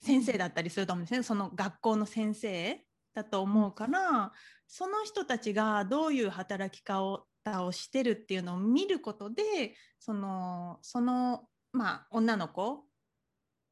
[0.00, 1.22] 先生だったりすると思うんですね。
[1.22, 2.84] その学校の先生
[3.14, 4.32] だと思うから
[4.66, 7.24] その人たちがどういう働き方
[7.64, 12.84] をしてるっていうのを見ることでそのそのまあ女の子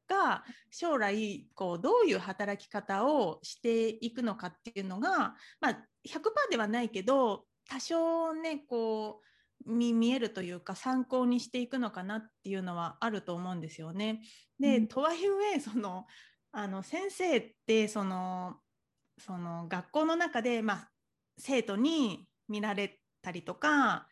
[0.07, 9.26] が将来こうどういう働き方をしていくのかっていうのが、まあ、100%ではないけど多少ねこう
[9.65, 14.21] 見見えるというか参考にしていくのかなっていうのはあると思うんですよね。
[14.59, 15.17] で、うんとはい
[15.55, 16.05] え その
[16.51, 18.59] あの先生ってその
[19.19, 20.91] その学校の中で、まあ、
[21.37, 24.07] 生徒に見られたりとか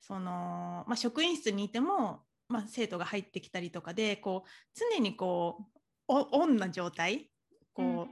[0.00, 5.72] その、まあ、職員室にいても、まあ、生徒が入ってきたりとかでこう常にこう
[6.08, 7.30] オンな状態
[7.72, 8.06] こ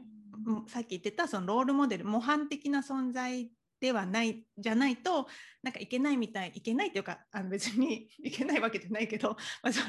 [0.47, 3.51] う、うん、さっき言ってたそのロールモデル模範的な存在
[3.83, 5.27] ではないじゃないと
[5.61, 9.83] なんかいけないみたいいけないというかあの別に いけないわけじゃないけど、まあ、そ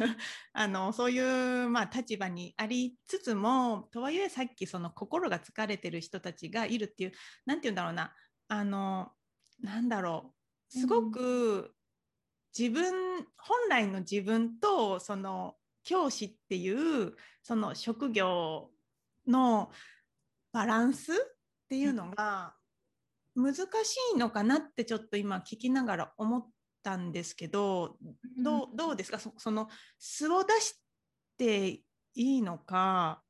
[0.54, 7.12] あのそういう、まあ、立場にありつつもとはいえさっきその心が疲れてる人たちがいるっていう
[7.46, 8.16] 何て言うんだろうな
[8.48, 9.12] あの
[9.62, 10.34] なんだろ
[10.76, 11.76] うすごく
[12.58, 12.94] 自分、
[13.38, 18.70] 本来の自分とその教師っていうその職業
[19.28, 19.72] の
[20.52, 21.16] バランスっ
[21.70, 22.56] ていうのが
[23.36, 23.66] 難し
[24.16, 26.48] いのかなってちょっと今聞きながら思っ
[26.84, 27.98] たんですけど、
[28.38, 29.20] どうどうですか？
[29.20, 30.80] その素を出し
[31.38, 33.24] ていいのか、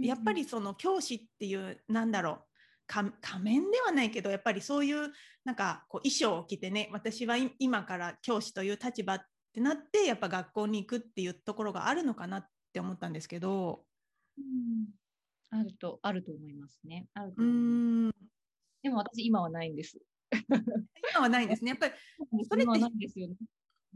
[0.00, 2.42] やっぱりその教師っていうなんだろう
[2.86, 5.12] 仮面ではないけどやっぱりそういう
[5.44, 9.20] なんかこう衣装を着てね私は今から教師という立場っ
[9.52, 13.84] てなってやっぱ学校に行くっていうところがあるのかなって思ったんですけど。
[14.38, 14.86] うん、
[15.50, 17.08] あるとあると思いますね。
[17.14, 18.12] あるとうん
[18.82, 19.98] でも私今はないんです。
[21.12, 21.70] 今はないんですね。
[21.70, 21.94] やっぱり
[22.44, 23.36] それってなんですよね。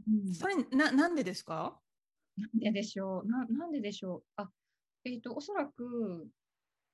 [0.07, 1.79] うん、それななんでですか？
[2.37, 4.49] なんででしょうななんででしょうあ
[5.03, 6.27] えっ、ー、とおそらく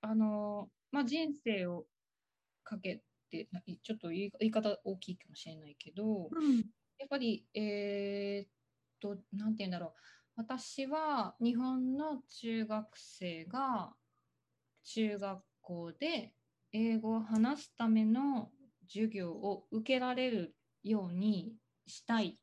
[0.02, 1.86] あのまあ、人生を
[2.63, 3.47] かけて
[3.84, 6.58] ちょっと言い方大きいかもしれないけど、うん、
[6.97, 8.49] やっぱりえー、っ
[8.99, 9.93] と何て言うんだろう
[10.36, 13.93] 私は日本の中学生が
[14.84, 16.34] 中学校で
[16.71, 18.49] 英語を話すための
[18.88, 21.53] 授業を受けられるように
[21.88, 22.38] したいっ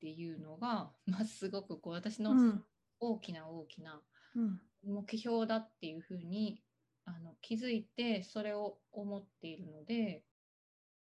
[0.00, 2.60] ていうのが、まあ、すごくこう私の
[3.00, 4.00] 大きな大きな
[4.84, 6.60] 目標だっていうふうに
[7.04, 10.22] あの気づいてそれを思っているので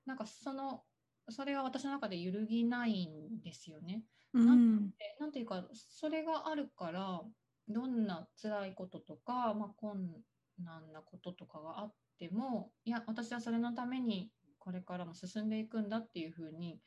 [0.05, 0.83] なんかその
[1.29, 4.05] それは私の中で揺るぎないんですよね。
[4.33, 7.23] うん、なんていうかそれがあるから
[7.69, 10.23] どんな辛いこととか、まあ、困
[10.63, 16.81] 難なこととかがあってもいや私はそれのためにこれからも進んでいくんだっていうふうに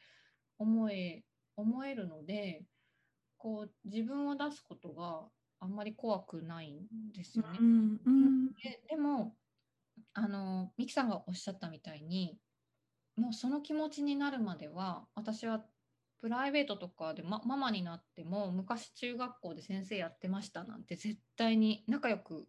[0.58, 1.24] 思え
[1.56, 2.64] 思えるので
[3.38, 5.28] こう自分を出すことが
[5.60, 7.58] あんまり怖くないんですよね。
[7.60, 9.36] うんうん、ででも
[10.14, 12.38] あのミキさんがおっしゃったみたいに
[13.16, 15.66] もうその気持ちになるまでは私は
[16.22, 22.48] プライベートとかで、ま、ママになっても昔中学校で先生やってましたなんて絶対に仲良く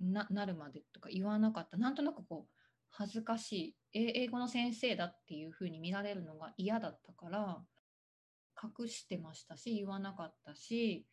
[0.00, 2.54] ななるまでとか言わなかったなんとなくこう
[2.90, 7.58] 恥ずかしい英語の先生だっていう風に見られるのが嫌だったから
[8.62, 11.06] 隠してましたし言わなかったし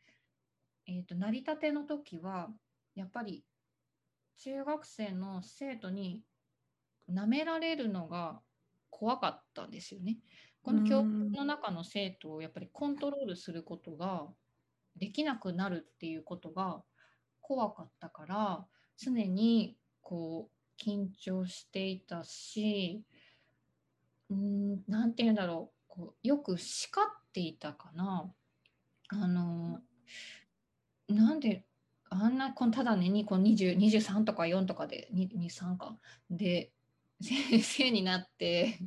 [0.87, 2.47] えーと、成り立ての時は
[2.95, 3.43] やっぱり
[4.37, 6.21] 中学生の生徒に
[7.11, 8.39] 舐められるのが
[8.89, 10.17] 怖かったんですよね。
[10.63, 14.27] この教室の中の生徒をやっぱりコントロールすることが
[14.95, 16.83] できなくなるっていうことが
[17.41, 18.65] 怖かったから
[18.97, 23.03] 常にこう緊張していたし
[24.29, 28.31] うん何て言うんだろうこうよく叱っていたかな。
[29.09, 29.79] あの
[31.07, 31.63] なんで
[32.09, 35.97] あんなこのただねにこの20 23とか4とかで23か
[36.29, 36.71] で
[37.21, 38.79] 先生になって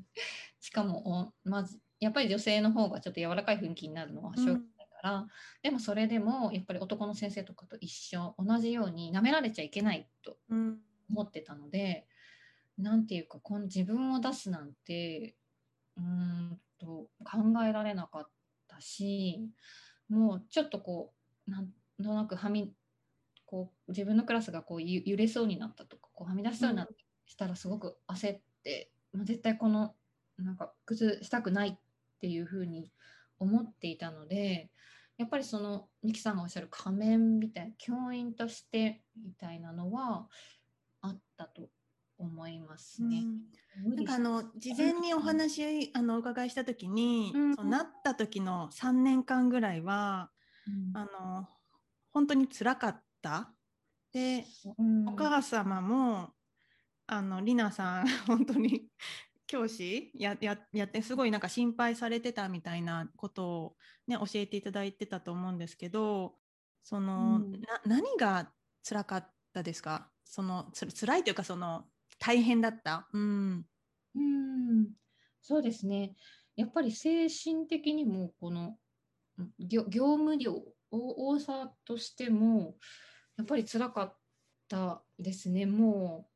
[0.60, 5.28] しかもまずやっぱり女性の方がちょっと柔らかい雰囲気になるのはしょうがないから、うん、
[5.62, 10.36] でもそれでもやっぱり男の先生とかと一緒同じように舐められちゃいけないと
[11.10, 12.06] 思ってたので、
[12.78, 15.34] うん、ていうかこの自分を出すなんて
[15.96, 18.28] うんと考えられなかっ
[18.68, 19.40] たし
[20.08, 21.12] もうちょっとこ
[21.46, 21.68] うなん
[22.02, 22.72] となくはみ
[23.46, 26.88] こう自分のクラスがこう揺れそうになったとかこうはみ出しそうになっ
[27.36, 29.94] たらすごく焦って、まあ、絶対この
[30.38, 31.78] なんか崩したくないっ
[32.20, 32.90] ていうふうに
[33.40, 34.70] 思っていたので
[35.18, 40.28] やっぱりそのミキさんがおっしゃる仮面みたいな教員としてみたいなのは
[41.02, 41.68] あったと
[42.18, 43.24] 思いますね。
[43.84, 50.30] うん、なんかあの事前にお話、あのお伺いした時に、うん、そなった時の3年間ぐらいは、
[50.66, 51.48] うん、あの
[52.12, 53.52] 本当につらかった。
[54.12, 54.44] で、
[54.78, 54.82] う。
[54.82, 56.30] ん、お母様も
[57.06, 58.86] あのりなさん 本当に
[59.50, 63.76] 教師やややってすごいなんか心配されてたみたいなことを、
[64.06, 66.34] ね、教えていただいてたと思うんですけど
[66.84, 68.52] その、うん、な何が
[68.88, 70.08] 辛かったですか？
[70.24, 71.82] そのつ辛いというかその
[72.20, 73.66] 大変だった、うん、
[74.14, 74.86] うん。
[75.42, 76.14] そうですね。
[76.54, 78.76] やっぱり精神的にもこの
[79.58, 82.76] 業務量多さとしても
[83.36, 84.16] やっぱり辛かっ
[84.68, 85.66] たですね。
[85.66, 86.28] も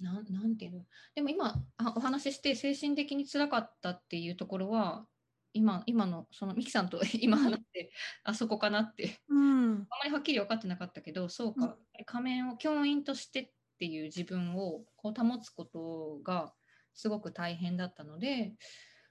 [0.00, 0.86] なんなんていうの？
[1.14, 5.06] でも今あお話しして精神的につらかったっていうところは
[5.52, 7.90] 今今のそのミキさんと今話して
[8.24, 9.86] あそこかなって、うん。
[9.90, 11.76] あまりはっきり分かってなかったけどそうか、
[12.06, 16.52] 仮面を教員としてっていう自分をこう保つことが
[16.94, 18.54] すごく大変だったので、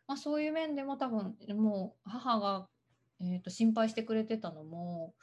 [0.07, 2.67] まあ、そういう面でも多分もう母が、
[3.19, 5.13] えー、と心配してくれてたのも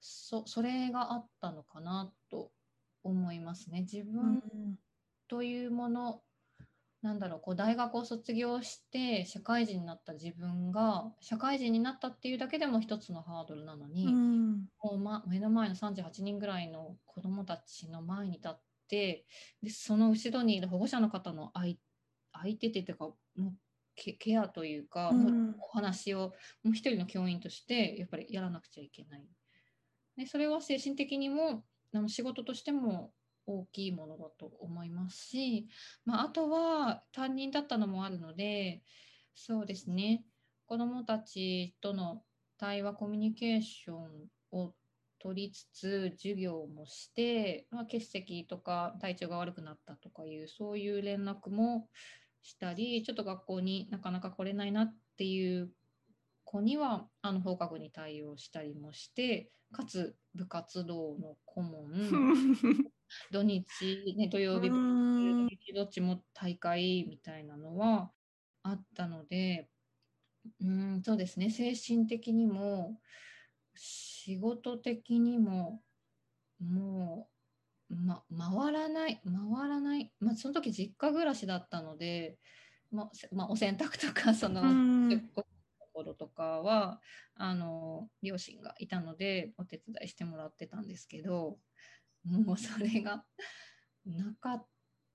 [0.00, 2.50] そそれがあったのかなと
[3.02, 3.82] 思いますね。
[3.82, 4.78] 自う分ん
[5.28, 6.22] というもの
[7.02, 7.40] なんだろう。
[7.40, 14.68] こう大学を卒業して社会人になった自分が社会人になったっていうだけでも一つのハードルなのに、うん。
[14.82, 18.58] もう、ま、目の前の38人ぐらいの子どもたちの前に立っ
[18.88, 19.26] て
[19.62, 21.76] でその後ろにいる保護者の方の相
[22.32, 23.52] 相手っていうかもう
[23.94, 29.26] ケケアというか、もうお話をもう一人の教員としてやっぱりやらなくちゃいけない。
[30.16, 31.64] でそれは精神的にも
[31.94, 33.12] あの仕事としても
[33.46, 35.68] 大きいものだと思いますし、
[36.04, 38.82] まあ、あとは担任だったのもあるので
[39.34, 40.24] そうですね。
[40.66, 42.22] 子どもたちとの
[42.58, 44.08] 対話コミュニケーション
[44.50, 44.72] を
[45.18, 51.88] 取りつつ授業もして、まあ、欠席とか体調が悪くなったとかいうそういう連絡も
[52.42, 55.70] したりちょっと学校になかなか来れないなっていう
[56.44, 61.90] 子にはあの放課後に対応したりもしてかつ部活動の顧問
[63.30, 63.64] 土日、
[64.16, 64.70] ね、土曜日、
[65.74, 68.10] どっちも大会みたいなのは
[68.62, 69.68] あったので
[70.60, 71.50] うんそうですね。
[71.50, 73.00] 精神的にも
[73.74, 75.82] 仕事的にも
[76.60, 77.28] も
[77.90, 82.38] う、ま、回らない回らない、まあ、その時実家暮らしだったので、
[82.90, 85.10] ませまあ、お洗濯とか その、うん。
[85.10, 85.42] と
[85.92, 87.00] ころとかは
[87.36, 91.58] あの両親がいたのでお手伝いしてもらってたんですけど
[92.26, 93.24] もうそれが
[94.04, 94.66] なかっ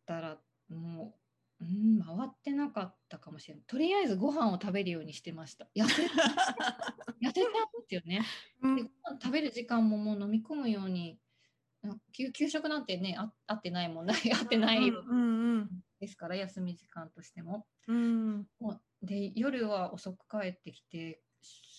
[0.05, 0.38] たら
[0.70, 1.16] も
[1.59, 5.68] う、うん、回ってなかったかもしれないとりあえずご飯を食べるようにしてました。
[5.76, 8.22] 痩せ痩せちゃうんですよね。
[8.62, 8.76] うん。
[8.78, 11.20] でご飯食べる時間ももう飲み込むように
[11.82, 15.70] な給給食なんてねあ合ってないもんない合ってないうんうん。
[15.99, 17.66] ですから休み時間としても。
[17.88, 18.47] うん。
[18.59, 21.22] もうで夜は遅く帰ってきて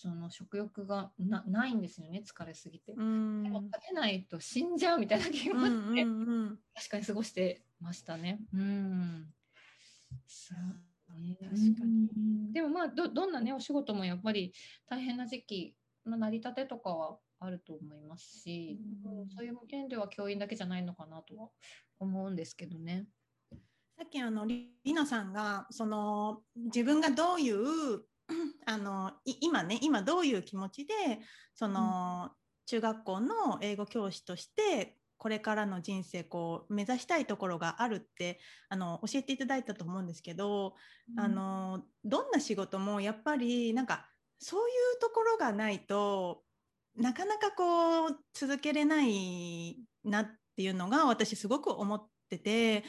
[0.03, 2.91] その食欲がなないんですよね疲れすぎて。
[2.91, 8.41] うんでも食べないと死んじゃうみたいな気う持ちで、んうん確かに過ごしてましたね。
[8.53, 9.33] うん。
[10.27, 14.53] そうね確かにうんでもまあどどんなねお仕事もやっぱり
[14.89, 15.73] 大変な時期
[16.05, 21.49] の成り立てとかはあると思いますし、うんそういう面では教員だけじゃないのかなとは
[21.97, 23.07] 思うんですけどね。
[23.95, 28.03] さっきあのりりなさんがその自分がどういう
[28.65, 30.93] あのい今ね今どういう気持ちで
[31.53, 32.31] その、
[32.65, 40.75] 中学校の英語教師としてこれからの人生こう目指したいところがあるってあの教えていただいたと思うんですけど、
[41.17, 44.05] あのどんな仕事もやっぱりなんか
[44.39, 46.43] そういうところがないと
[46.95, 52.83] なかなかこう続けれないなっていうのが私すごく思ってて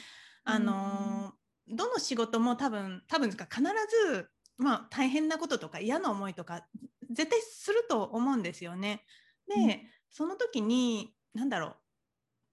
[0.44, 1.32] あの、
[1.68, 3.62] どの仕事も多分多分ですか必
[4.12, 6.66] ず、まあ、大変なこととか嫌な思いとか
[7.10, 9.04] 絶対すると思うんですよね。
[9.48, 9.80] で、うん
[10.14, 11.74] その時に何だろう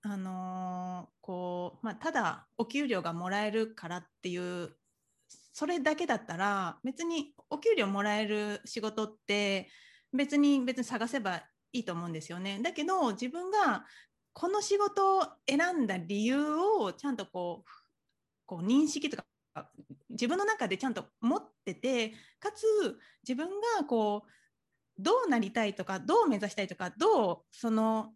[0.09, 4.71] あのーこうまあ、ただお給料がもらえるからっていう
[5.53, 9.69] それだけだったら別にお給料もらえる仕事って
[10.11, 12.59] 別に別に探せばいいと思うんですよね。
[12.63, 13.85] だけど自分が
[14.33, 17.69] この仕事を選んだ理由をちゃんとこう
[18.47, 19.25] こう認識とか
[20.11, 22.09] 自分の中でちゃんと持ってて
[22.39, 22.65] かつ
[23.27, 23.47] 自分
[23.77, 28.13] がこうどうなりたいとかどう目指したいとかどうその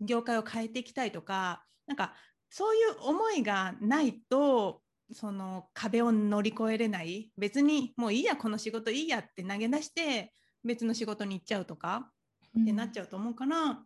[0.00, 2.14] 業界を変えていきたいとかなんか
[2.50, 4.82] そういう思いがないと
[5.12, 7.30] その壁を乗り越えれない。
[7.36, 10.32] 別にもういいやこの仕事いいやって投げ出して
[10.64, 12.10] 別の仕事に行っちゃうとか
[12.58, 13.84] ってなっちゃうと思うから、うん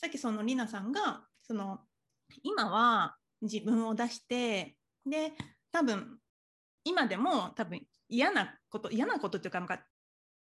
[0.00, 1.80] さっきそのりなさんがその
[2.44, 5.32] 今は自分を出してで
[5.72, 6.18] 多分
[6.88, 9.80] 今でも多分嫌なこと嫌なことっていうかなんか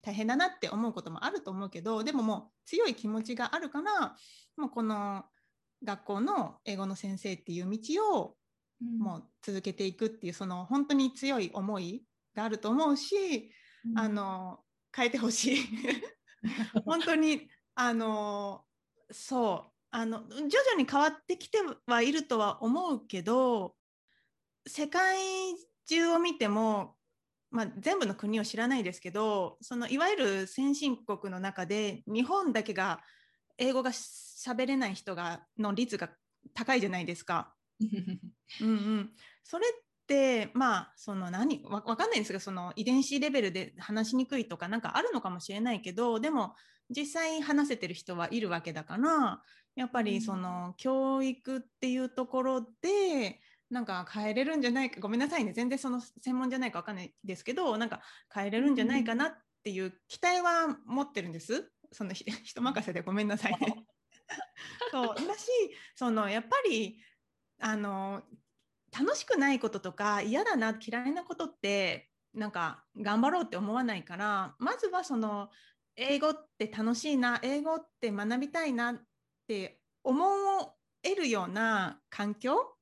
[0.03, 4.17] 大変だなって思うこともあると思うけどでももう強い気持ちがあるから
[4.57, 5.25] もうこの
[5.85, 8.37] 学校の英語の先生っていう道を
[8.83, 8.99] うん。
[8.99, 13.51] もう続けていくっていうその本当に強い思いがあると思うし、
[13.87, 13.99] うん。
[13.99, 14.61] あの
[14.95, 15.59] 変えてほしい。
[16.85, 18.65] 本当にあの
[19.11, 19.73] そう。
[19.91, 23.77] あの徐々に変わってきてはいるとは思うけど
[24.67, 25.17] 世界
[25.87, 26.97] 中を見ても、
[27.51, 33.01] まあ、全部の国を知らないですけどそのいわゆる先進国の中で日本だけが
[33.59, 36.11] 英語が喋れない人がの率が
[36.55, 37.55] 高いじゃないですか。
[38.61, 39.11] うんうん、
[39.43, 46.55] それってまあその何わわかんないんですけどその遺伝子レベルで話しにくいとかなんかあるのかもしれないけどでも
[46.91, 49.43] 実際話せてる人はいるわけだから
[49.75, 53.41] やっぱりその教育っていうところで
[53.71, 55.53] なんか変えれるんじゃないかごめんなさいね。
[55.53, 58.01] 全然その専門じゃないかわかんないですけどなんか
[58.33, 61.71] 変えれるんじゃないかなっていう期待は持ってるんです。
[61.93, 63.87] そのひ 人任せでごめんなさいね。
[64.91, 65.15] そう。
[65.15, 65.49] だし
[65.95, 67.01] そのやっぱり
[67.59, 68.23] あの
[68.97, 75.51] 楽しくないこととか嫌だな嫌いなことってなんか頑張ろうって思わないからまずはその
[75.97, 79.03] 英語って楽しいな英語って学びたいなっ
[79.49, 82.76] て思えるような環境、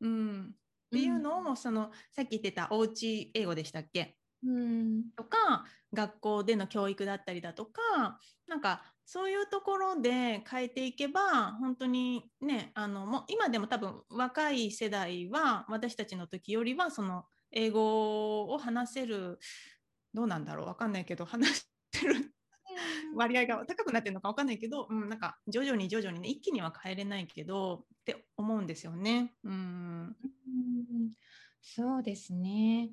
[0.00, 0.54] うん、っ
[0.90, 4.16] ていうのを、そのさっき言ってたおうち英語でしたっけ？
[4.44, 5.04] うん。
[5.16, 19.38] とか学校での教育だったりだとかなんかそういうところで変えていけば本当にねあのもう今でも多分若い世代は私たちの時よりはその英語を話せる
[20.12, 22.35] どうなんだろう分かんないけど話してる
[23.14, 29.32] 割合が高くなってるのか分かんないけど、うん、なんか徐々に徐々にね一気には変えれないけどって思うんですよね。
[29.44, 31.10] うん、うん
[31.62, 32.90] そうですね。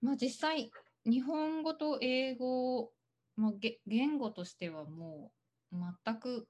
[0.00, 0.70] まあ実際
[1.04, 2.90] 日本語と英語、
[3.36, 5.32] まあ、げ言語としてはも
[5.72, 6.48] う全く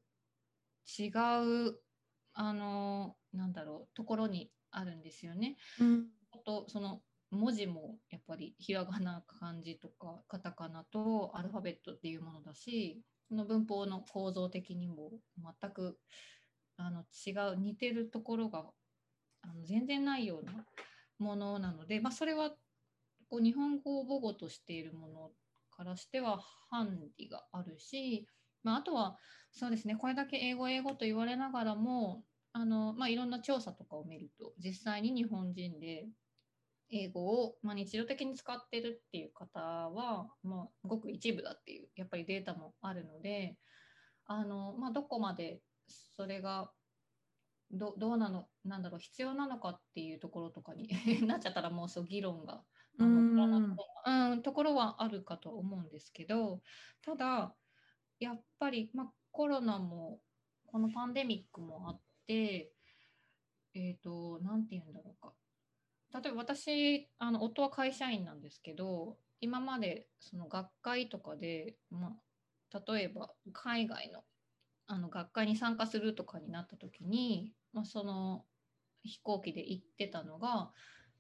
[0.99, 1.09] 違
[1.69, 1.79] う
[2.35, 5.57] あのなんだろうところにあるんですよね。
[5.81, 7.01] うんあとその
[7.31, 15.99] 文字もやっぱりひらがな漢字とかカタカナとアルファベットっていうものだしその文法の構造的にも全く
[16.79, 18.65] あの違う似てるところが
[19.43, 20.65] あの全然ないような
[21.19, 22.51] ものなので、まあ、それは
[23.29, 25.31] こう日本語を母語としているもの
[25.77, 28.27] からしてはハンディがあるし、
[28.65, 29.17] まあ、あとは
[29.53, 32.23] そうですねこれだけ英語英語と言われながらも
[32.53, 36.07] あの、まあ、いろんな調査とかを見ると実際に日本人で
[36.91, 43.57] 英語を、まあ、日常的に使ってるっていう方は、まあ、ごく一部だっていうやっぱりデータもあるので
[44.27, 46.71] あの、まあ、どこまでそれが
[47.71, 50.89] どどうなのなんだろう必要なのかっていうところとかに
[51.27, 52.65] なっちゃったらもうそう議論が
[52.99, 53.77] あの
[54.33, 54.43] うん。
[54.43, 56.63] ところはあるかと思うんですけど
[57.03, 57.55] ただ
[58.19, 60.21] やっぱり、まあ、コロナも
[60.67, 62.73] このパンデミックもあって
[63.75, 65.35] えっ、と何て言うんだろうか
[66.15, 72.15] 例えば私あの夫は会社員なんですけど今までその学会とかで、ま
[72.73, 74.23] あ、例えば海外の
[74.91, 78.47] あの学会に参加するとかになった時に、まあ、その
[79.05, 80.71] 飛行機で行ってたのが、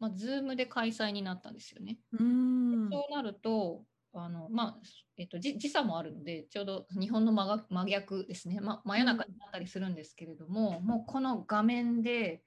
[0.00, 1.98] まあ、Zoom で開催になったんですよね。
[2.18, 3.84] うんそうなると
[4.14, 4.76] あの、まあ
[5.18, 12.42] えっと、じ時差もあるのでちょうど日本の真が真逆ですね、ま、真夜中になったりするんですけれども、もうこの画面で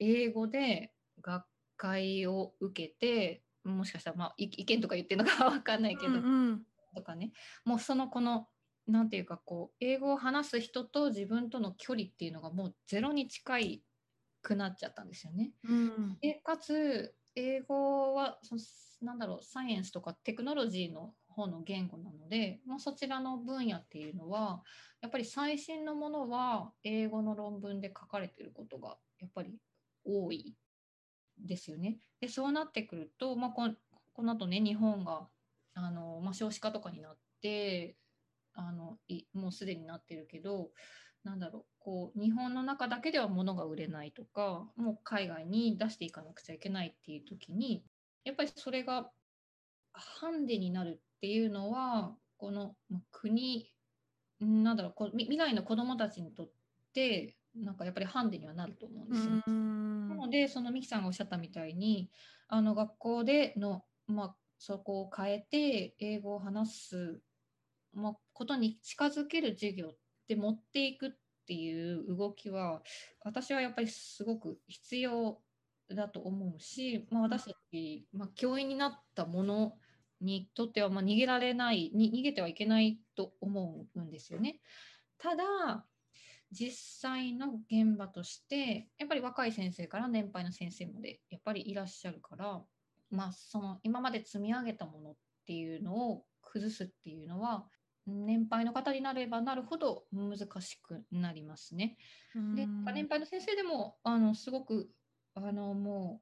[0.00, 0.92] 英語で
[1.22, 1.44] 学
[1.80, 6.18] 会を受けてもしかしたら、まあ、い意見とか言ってるのか分かんないけど、うんう
[6.52, 6.62] ん。
[6.94, 7.32] とかね。
[7.64, 8.48] もうそのこの
[8.86, 13.82] なんていうかこう英語を話す人と自分との距離っていうのがもうゼロに近い
[14.42, 15.52] くなっちゃったんですよね。
[15.64, 16.18] うん。
[16.20, 18.60] でかつ英語はその
[19.02, 24.62] なんだろうサイエンスとかテクノロジーの方の言語なので、まあ、そちらの分野っていうのは
[25.00, 29.54] やっぱり最新のものは英語の論文で書かれてることがやっぱり
[30.04, 30.54] 多い
[31.46, 31.98] ですよね。
[32.20, 33.70] でそうなってくると、まあ、こ
[34.12, 35.28] この後ね日本が
[35.74, 37.96] あの、まあ、少子化とかになって
[38.54, 40.70] あのいもうすでになってるけど
[41.24, 47.84] なんだろうこう日本の中だけでは物が売れないとかもう海外に出していかなくちゃいけないっていう時に
[48.24, 49.10] やっぱりそれが
[49.92, 53.70] ハンデになるっていうのはこのまあ国
[54.40, 56.50] なんだろうこう未来の子どもたちにとっ
[56.94, 59.42] てなんかやっぱりハンデにはなると思うんですよね。
[59.46, 62.10] うんなのでそのミキさんがおっしゃったみたいに
[62.48, 67.20] あの学校での、まあ、そこを変えて英語を話す、
[67.94, 69.96] まあ、ことに近づける授業っ
[70.26, 71.10] て持っていくっ
[71.46, 72.82] ていう動きは
[73.24, 75.40] 私はやっぱりすごく必要
[75.94, 79.74] だと思うし、まあ、私たち、まあ、教員になったもの
[80.20, 84.60] にとっては、まあ、逃げられないに逃げてはいけないと思うんですよね。
[85.18, 85.86] ただ
[86.52, 92.62] 実際の現場としてやっぱり若い先生から年配の先生までやっぱりいらっしゃるから、
[93.10, 95.14] まあ、その今まで積み上げたものっ
[95.46, 97.66] ていうのを崩すっていうのは
[98.06, 101.96] 年配の方になればなるほど難しくなりますね。
[102.34, 104.90] で年配の先生でもあのすごく
[105.34, 106.20] あのも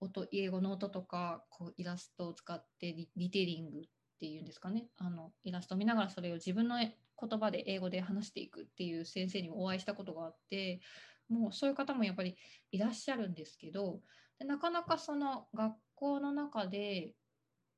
[0.00, 3.82] う音英語の音とかこうイラストを使ってリリテイリングっ
[4.20, 6.76] ていうんですかねあのイラストを見ながらそれを自分の
[7.20, 10.80] 言葉で英語で話していくっていう先生にもお会いしたことがあって
[11.28, 12.36] もうそういう方もやっぱり
[12.70, 14.00] いらっしゃるんですけど
[14.38, 17.14] でなかなかその学校の中で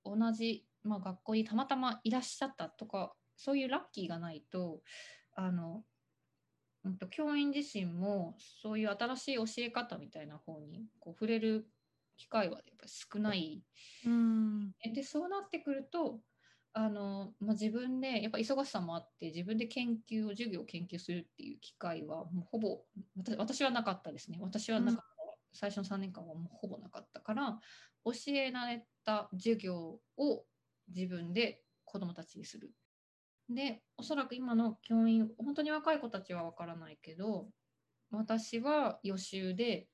[0.05, 4.81] 同じ、まあ、学校にたまたまいらっしゃったとかそういうラッキーがないと
[5.35, 5.83] あの、
[6.85, 11.69] うんと、教員自身もそういう新しい教え方みたいな方にこう触れる
[12.17, 13.63] 機会はやっぱり少ない。
[14.07, 16.21] うんでそうなってくると
[16.79, 22.81] あの、まあ、自分でやっぱ忙しさもあって自分で研究を授業を研究するっていう機会はもうほぼ
[23.39, 27.59] 私はなかったですね私はなかった、うん、最初の3年間はもうほぼなかったから
[28.05, 30.45] 教えられた授業を
[30.95, 32.71] 自分で子どもたちにする。
[33.49, 37.47] でおそらく今の教員本当に若い子たちは分からないけど
[38.11, 39.87] 私は予習で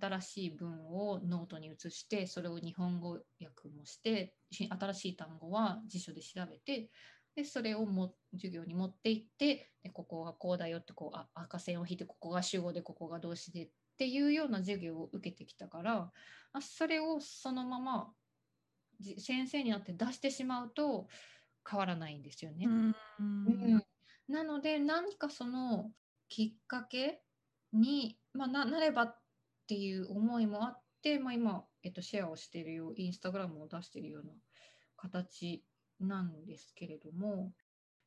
[0.00, 6.90] 新しい文をノートに移してそれを日本語訳もして新しい単語は辞書で調べて
[7.34, 16.10] でそれをも授業に持っていってでここがこうだよってこうあ赤線を引いてここが主語でここが動詞でっていうような授業を受けてきたから
[16.52, 18.08] あそれをそのまま
[19.18, 21.08] 先生になって出してしまうと
[21.68, 22.66] 変わらないんですよね。
[22.66, 23.82] うんうん、
[24.28, 25.90] なので何かその
[26.28, 27.22] きっかけ
[27.72, 29.14] に、まあ、ななれば
[29.62, 34.32] っっていう思いもあって、まあ、今、えっと、シェアをしているようインスタグラムを出しているような
[34.96, 35.64] 形
[36.00, 37.52] なんですけれども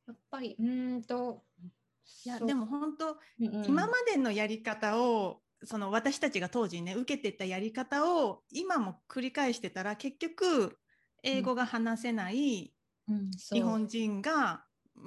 [0.06, 1.42] やっぱりうんと
[2.24, 10.78] いやでも本当、うんうん、今までのやり方をその私たちが当時ね受けてたやり方を今も繰り返してたら結局
[11.22, 12.72] 英語が話せない
[13.50, 14.65] 日本人が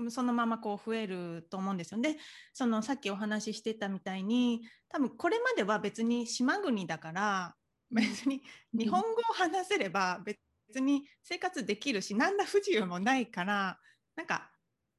[0.10, 2.18] そのままこう増えると思うんですよね。
[2.54, 7.56] そのさっきお話ししてたみたいに多分これまでは別に島国だから
[7.92, 8.42] 別に
[8.74, 10.40] 日本語を話せれば別
[10.80, 13.80] に生活できるし何ら不自由もないから
[14.16, 14.52] なんか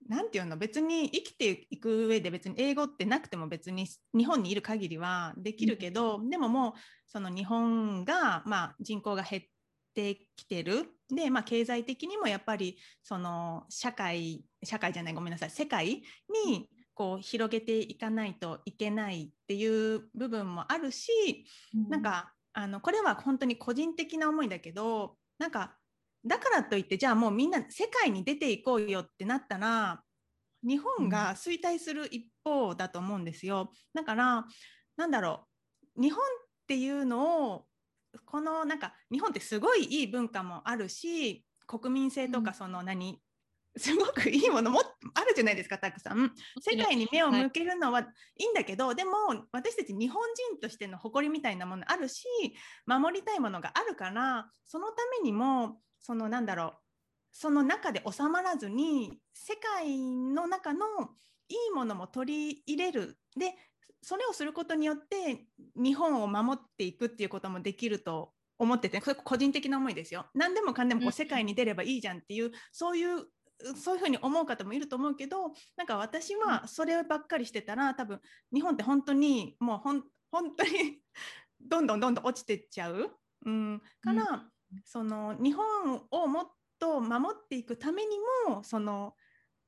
[0.09, 6.73] なんていうの別に生きていく上で別に英語ってなくても別に日本にいる限りはできるけど、でももう
[7.07, 9.43] その日本が、まあ、人口が減っ
[9.95, 16.03] てきてるで、まあ、経済的にもやっぱりその社会社会じゃないごめんなさい世界
[16.47, 21.11] にこう広げていかないといけないっていう部分もあるし、
[21.75, 25.77] うん、なんかあのこれは本当に個人的な思いだけどなんか
[26.27, 30.03] だからといってじゃあもうみんな世界に出ていこうよってなったら
[30.63, 33.73] 日本が衰退する一方だと思うんですよ。
[33.95, 34.45] だから
[34.97, 35.47] なんだろ
[35.97, 36.27] う日本っ
[36.67, 37.65] ていうのを
[38.27, 43.21] このなんか日本ってすごいいい文化もあるし国民性とかその何、
[43.75, 44.81] うん、すごくいいものも
[45.15, 46.33] あるじゃないですかたくさん。
[46.61, 48.05] 世界に目を向けるのはい
[48.45, 49.13] いんだけど、はい、でも
[49.53, 52.25] 私たち日本人としての誇りみたいなものあるし
[52.87, 56.75] 守りたいものがあるからそのためにもそのなんだろう
[57.33, 60.87] その中で収まらずに世界の中の
[61.49, 63.19] いいものも取り入れる。
[63.37, 63.55] で
[64.03, 65.47] それをすることによって
[65.77, 70.27] 日本を守っていくっていうこともできると思っててこれ個人的な思いですよ。
[70.35, 73.27] 何でもかんでもこう世界に出ればいいじゃんっていう、そういう
[73.77, 78.21] そういうふうに思う方もいると思うけどなんか私はそればっかりしてたら多分
[78.53, 81.01] 日本って本当にもうほん本当に
[81.61, 83.11] どんどんどんどん落ちてっちゃう、
[83.45, 88.17] うん、から、うん、その日本をもっと守っていくために
[88.49, 89.15] もその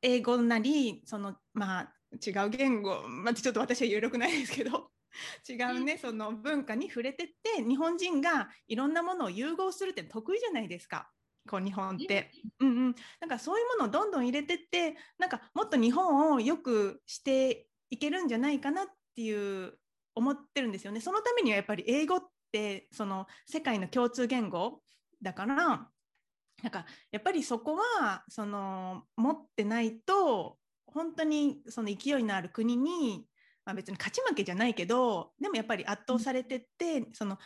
[0.00, 4.90] 英語なりそのまあ違う言語、まあ、ちょっと私は有力ないですけど。
[5.48, 11.10] 違うねその文化に触れてって日本人がいろんなものを融合するって得意じゃないですか。
[11.48, 12.68] こう日本って、うん。
[12.68, 19.78] うん、なんかそういうものをどんどん入れてってなんかもっと日本をよくしていけるんじゃないかなっていう
[20.14, 21.00] 思ってるんですよね。
[21.00, 24.82] そのためにはやっぱり英語ってその世界の共通言語
[25.20, 30.58] だからなんかやっぱりそこはその持ってないと
[30.92, 33.26] 本当にその勢いのある国に、
[33.64, 37.38] まあ、別に勝ち負けじゃないけどでもやっぱり圧倒されてって、うん、その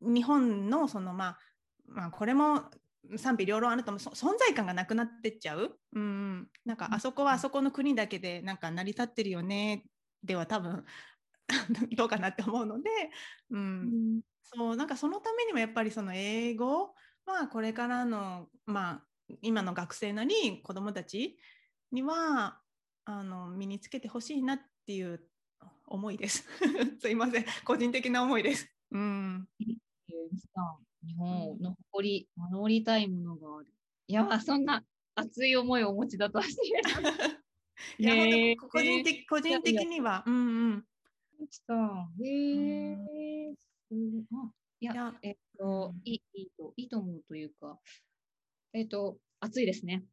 [0.00, 1.38] 日本のそのまあ
[1.86, 2.62] まあこれも
[3.16, 9.84] 賛否両論あるとも存在感がなくなってっちゃう、うん、なんかあそこはあそこの国だけでなんか成り立ってるよね。
[10.22, 10.84] では多分
[11.96, 12.90] どうかなって思うので、
[13.50, 13.62] うん、う
[14.18, 16.94] ん、そうなんかそのためにもやっぱりその英語
[17.24, 19.02] はこれからの、まあ、
[19.42, 21.38] 今の学生なり子どもたち
[21.92, 22.60] には
[23.10, 25.18] あの身につけてほしいなっていう
[25.86, 26.44] 思いです。
[27.00, 28.70] すいません、個人的な思いです。
[28.90, 29.48] うん。
[31.06, 33.72] 日本の誇り、守りたいものがある。
[34.08, 34.84] いや、そんな
[35.14, 36.54] 熱い思いをお持ちだとは知
[36.94, 37.14] らない。
[37.98, 40.22] いや、本当個人的個人的には。
[40.26, 40.84] うんうん。
[42.22, 43.54] へえ。
[44.80, 47.80] いや、えっと、いいいいと、いいと思うというか、
[48.74, 50.04] えっと、暑いですね。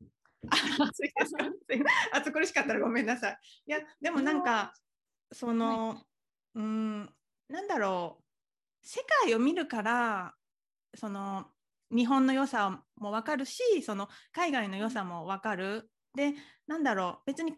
[0.50, 1.46] 暑いですか
[2.14, 3.38] 暑苦しかったらごめんなさい。
[3.68, 4.74] いやでもなんか
[5.32, 6.02] その
[6.54, 7.10] うん
[7.50, 8.24] なんだろう。
[8.88, 10.34] 世界を見るから
[10.96, 11.48] その
[11.92, 15.90] 日本の良さも分かるしその海外の良さも分かる。
[16.16, 16.34] で
[16.68, 17.24] なんだろう。
[17.28, 17.56] 別に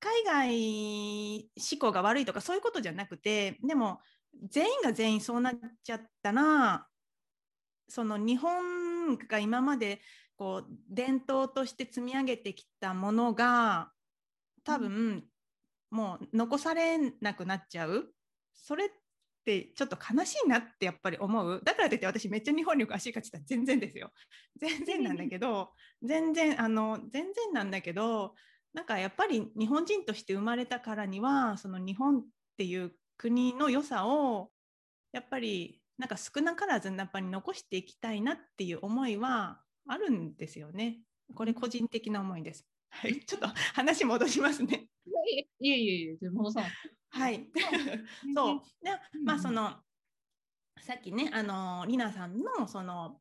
[0.00, 3.98] 海外志向が悪いとかそういうことじゃなくてでも
[4.48, 6.86] 全員が全員そうなっちゃったら
[7.88, 10.00] その日本が今まで
[10.38, 13.90] こう伝統として積み上げてきたものが
[14.64, 15.24] 多分
[15.90, 18.14] もう残されなくなっちゃう。
[18.54, 18.88] それっ
[19.44, 21.60] てちょっと悲しいなってやっぱり思う。
[21.64, 24.12] だからといって私めっちゃ日本に詳しいかった全然ですよ。
[24.60, 25.70] 全然なんだけど
[26.02, 28.34] 全然あの全然なんだけど
[28.72, 32.22] なんかやっぱり日本人として生まれたからにはその日本っ
[32.56, 34.50] ていう国の良さを
[35.12, 41.00] やっぱりなんか少なからずやっぱり残していきたいなっていう思いはあるんですよね。
[41.34, 42.66] これ個人的な思いです。
[42.90, 44.88] はい、 ちょっと話戻しますね。
[45.60, 46.62] いえいえいえ、戻さ
[47.10, 47.48] はい。
[48.34, 48.62] そう。
[48.84, 48.90] で、
[49.24, 49.82] まあその、
[50.80, 53.20] さっきね、あのりなさんのその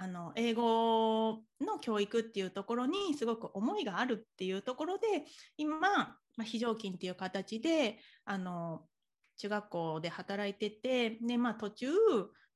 [0.00, 5.24] あの英語の教育っていうところにすごく思いがあるっていうところで
[5.56, 8.86] 今、まあ、非常勤っていう形であの
[9.38, 11.88] 中学校で働いててで、まあ、途中、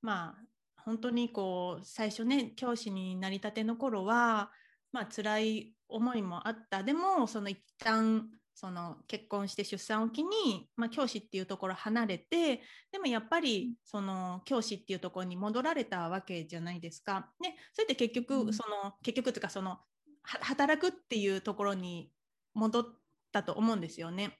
[0.02, 0.44] まあ、
[0.84, 4.50] 本当にこう最初ね教師になりたての頃は、
[4.92, 17.30] まあ辛い思いもあったでもその一旦その結婚して出産を機に、まあ、教師っていうところ離れてでもやっぱりその教師っていうところに戻られたわけじゃないですか。
[17.40, 19.78] ね、それで結局その、結局というかその
[20.22, 22.12] 働くっていうところに
[22.54, 22.84] 戻っ
[23.32, 24.38] たと思うんですよね。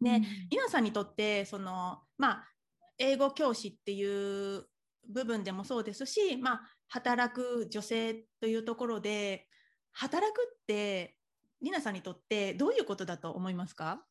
[0.00, 2.48] で、うん、稲さんにとってそのまあ
[2.98, 4.66] 英語教師っていう
[5.08, 9.46] 部分でもそうですし、まあ、働く女性というところで
[9.92, 11.16] 働くって
[11.62, 14.04] りなさんにとってどういうことだと思いますか？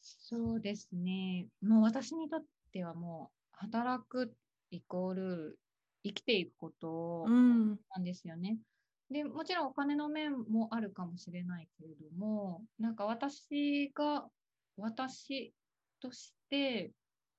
[0.00, 1.48] そうですね。
[1.60, 4.32] もう私にとってはもう働く
[4.70, 5.58] イコール
[6.04, 8.58] 生きていくことなんですよね。
[9.10, 14.28] うん、でもちろんお金の面もあるかもしれないけれどもなんか私が
[14.76, 15.52] 私
[16.00, 16.92] として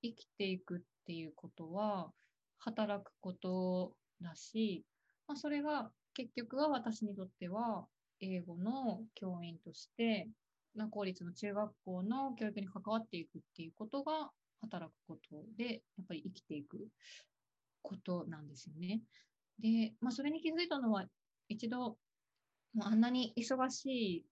[0.03, 2.11] 生きていくっていうことは
[2.59, 4.85] 働くことだし、
[5.27, 7.85] まあ、それが結局は私にとっては
[8.19, 10.27] 英語の教員として
[10.75, 14.29] ま、公立の中学校の教育に関わっていくっていうことが
[14.61, 16.87] 働くことで、やっぱり生きていく
[17.81, 19.01] ことなんですよね。
[19.59, 21.05] で、まあ、それに気づいたのは、
[21.47, 21.97] 一度、
[22.73, 24.25] もうあんなに忙し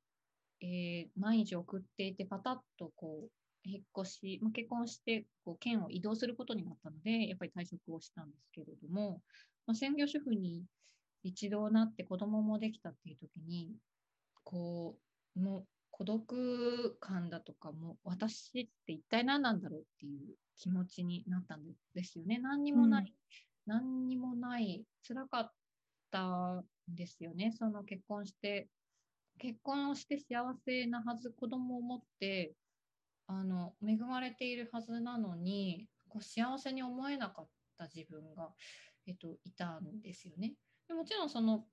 [0.61, 3.32] い、えー、毎日送っていて、パタッとこう、
[3.68, 9.22] 引っ越し、まあ、結婚してこう県を移動することになったので、やっぱり退職をしたんですけれども、
[9.65, 10.63] まあ、専業主婦に
[11.24, 13.76] 一度なって子供もできたっていう時に
[14.43, 14.95] こ
[15.36, 21.61] うもう孤独感だとかも私って一体何なんだろうっていう気持ちになったん
[21.95, 22.39] ですよね。
[22.39, 23.13] 何にもない、
[23.68, 25.51] うん、何にもない辛かっ
[26.11, 27.51] たんですよね。
[27.57, 28.70] その結婚して
[29.39, 32.53] 結婚をして幸せなはず子供を持って
[33.28, 37.47] あの恵まれているはずなのにこう幸せに思えなかっ
[37.78, 38.49] た自分が、
[39.05, 40.53] えっと、いたんですよね。
[40.88, 41.65] でもちろんその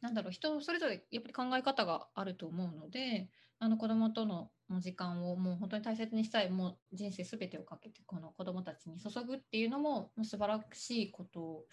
[0.00, 3.28] なんだろう人それぞれやっぱり考え方があると思うので
[3.58, 11.64] あの子どもとの時間をもう本当に大切にしたいもう人生全てをかけてこの子どもたちに注ぐっていうのも素晴らしいこと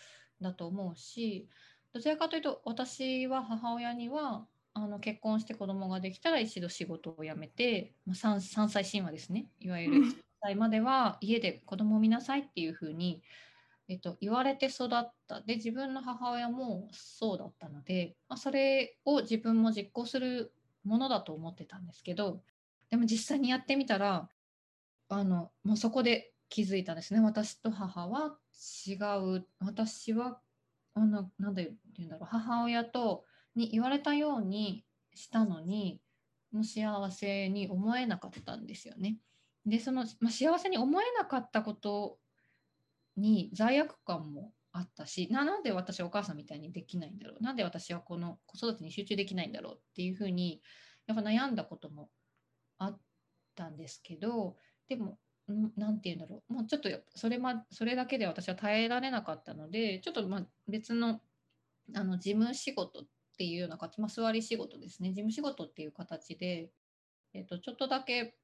[0.42, 1.48] だと思うし
[1.94, 4.46] どちらかというと私は母親には
[4.84, 9.48] あの結婚して子供ができたら一度仕事を辞めて、まあ、3, 3歳神話ですね。
[9.60, 13.22] いわゆる3歳までは家で子供を見なさいっていうふうに
[13.90, 15.42] えっと、言われて育った。
[15.42, 20.52] で自分の母親もそうだったので、まあ、それを自分も実行する
[20.84, 22.42] ものだと思ってたんですけど
[22.90, 24.30] でも実際にやってみたら
[25.10, 27.22] あのもうそこで気づいたんですね。
[27.22, 28.38] 私と母は
[28.86, 28.94] 違
[29.36, 29.46] う。
[29.60, 30.40] 私は
[30.94, 32.30] あのなんで言うんだろう。
[32.30, 33.24] 母親と
[33.58, 36.00] に言われたようにしたのに
[36.52, 39.18] もう幸せに思えなかったんですよね。
[39.66, 42.20] でその、まあ、幸せに思えなかったこと
[43.18, 47.44] に罪悪感もあったしななんで私お母さんみたいにできないんだろう？
[47.44, 50.62] なんで私はこの子育てに集中できないんだろうっていうふうに
[51.08, 52.10] やっぱ悩んだことも
[52.78, 53.00] あっ
[53.56, 54.56] たんですけど
[54.88, 55.18] でも
[55.76, 56.54] 何て言うんだろう？
[56.54, 61.22] もうちょっとそれ,、ま、それだけで私は耐えられなかったのでちょっとま別の
[61.96, 63.06] あの事務仕事
[63.38, 65.10] っていうような形、まあ、座り仕事ですね。
[65.10, 66.72] 事務仕事っていう形で、
[67.36, 68.36] えっと、ちょっとだけ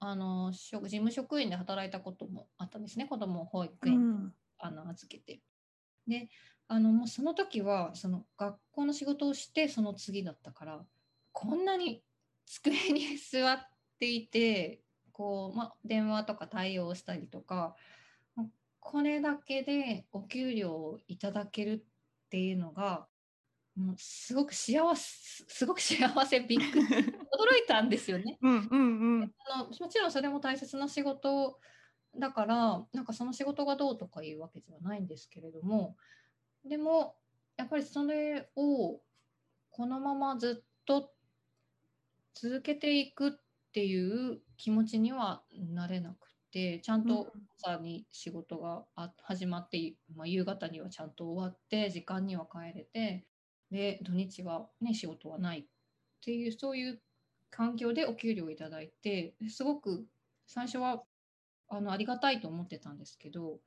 [0.00, 3.04] あの事務職員で働いたこともあったんですね。
[3.04, 5.42] 子供を保育園に、うん、あの預けて。
[6.06, 6.30] で
[6.66, 10.80] あのもうその時はその学校の仕事をしてその次だったから
[11.32, 12.02] こんなに
[12.46, 13.58] 机に 座っ
[13.98, 17.76] ていてこう、ま、電話とか対応したりとか
[18.80, 21.84] これだけでお給料をいただける
[22.26, 23.06] っていうのが
[23.76, 26.84] もうすごく幸せすごく幸せびっくり。
[27.32, 28.38] 驚いたんですよね。
[28.42, 31.58] うんうんうん、あのもちろんそれも大切な仕事
[32.18, 35.96] だからなんかその仕事がどうとかいうわけではないんですけれども
[36.64, 37.16] でも
[37.56, 39.00] やっぱりそれを
[39.70, 41.14] このままずっと
[42.34, 43.32] 続けていくっ
[43.72, 47.32] ていう気持ちにはなれなくてちゃんと
[47.64, 48.84] 朝に仕事が
[49.22, 53.24] 始まって、まあ、夕方にはちゃんと終わって時間には帰れて
[53.72, 55.64] で土日は、ね、仕事はないっ
[56.24, 57.00] ていうそういう
[57.50, 60.04] 環境でお給料をいただいてすごく
[60.46, 61.02] 最初は
[61.68, 63.58] あのありがたいと思ってたんですけど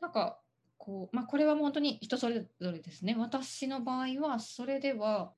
[0.00, 0.40] なんか
[0.78, 3.14] こう、まあ、これは本当に人それぞれですね。
[3.18, 5.32] 私の場合はそれでは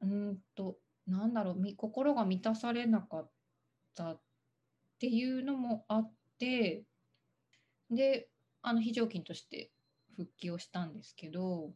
[0.00, 0.76] うんと
[1.06, 3.30] なんだろう心が満たされなかっ
[3.94, 4.20] たっ
[4.98, 6.84] ていうのもあって
[7.90, 8.28] で
[8.62, 9.70] あの非常勤として
[10.16, 11.72] 復帰をしたんですけど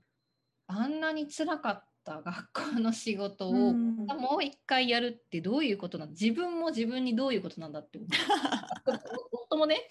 [0.66, 8.06] あんなに辛かった学校の仕事を、うん、もう一回やるってどういうことなん自分も自分にどういうことなんだって思
[9.54, 9.88] 夫もね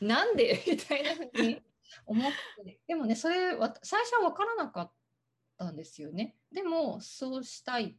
[0.00, 0.62] なんで？
[0.66, 1.62] みたいなふうに
[2.06, 2.32] 思っ
[2.64, 2.80] て。
[2.86, 4.92] でもねそれは最初は分からなかっ
[5.58, 6.36] たんですよね。
[6.50, 7.96] でもそうしたい。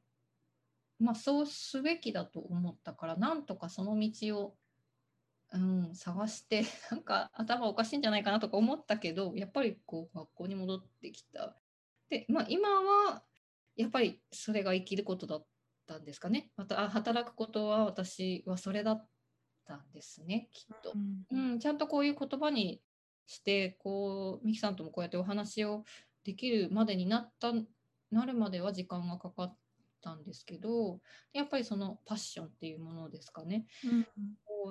[1.00, 4.58] まあそうすべきだと思ったからなんとかその道を
[5.54, 11.56] うん、探してなんか頭おかしいんじゃないかなとか思ったけどやっぱりこう学校に戻ってきた
[12.14, 13.24] で、まあ、今は
[13.76, 15.46] やっぱりそれが生きることだっ
[15.88, 16.52] たんですかね。
[16.56, 19.08] また働くことは私はそれだっ
[19.66, 20.94] たんですね、きっと。
[21.32, 22.82] うん、うん、ちゃんとこういう言葉に
[23.26, 25.86] して、こう、ミキさんともこうやってお話を
[26.24, 27.52] できるまでになった、
[28.12, 29.58] なるまでは時間がかかっ
[30.02, 31.00] たんですけど、
[31.34, 33.66] やっぱりそのパッションっていうものですかね。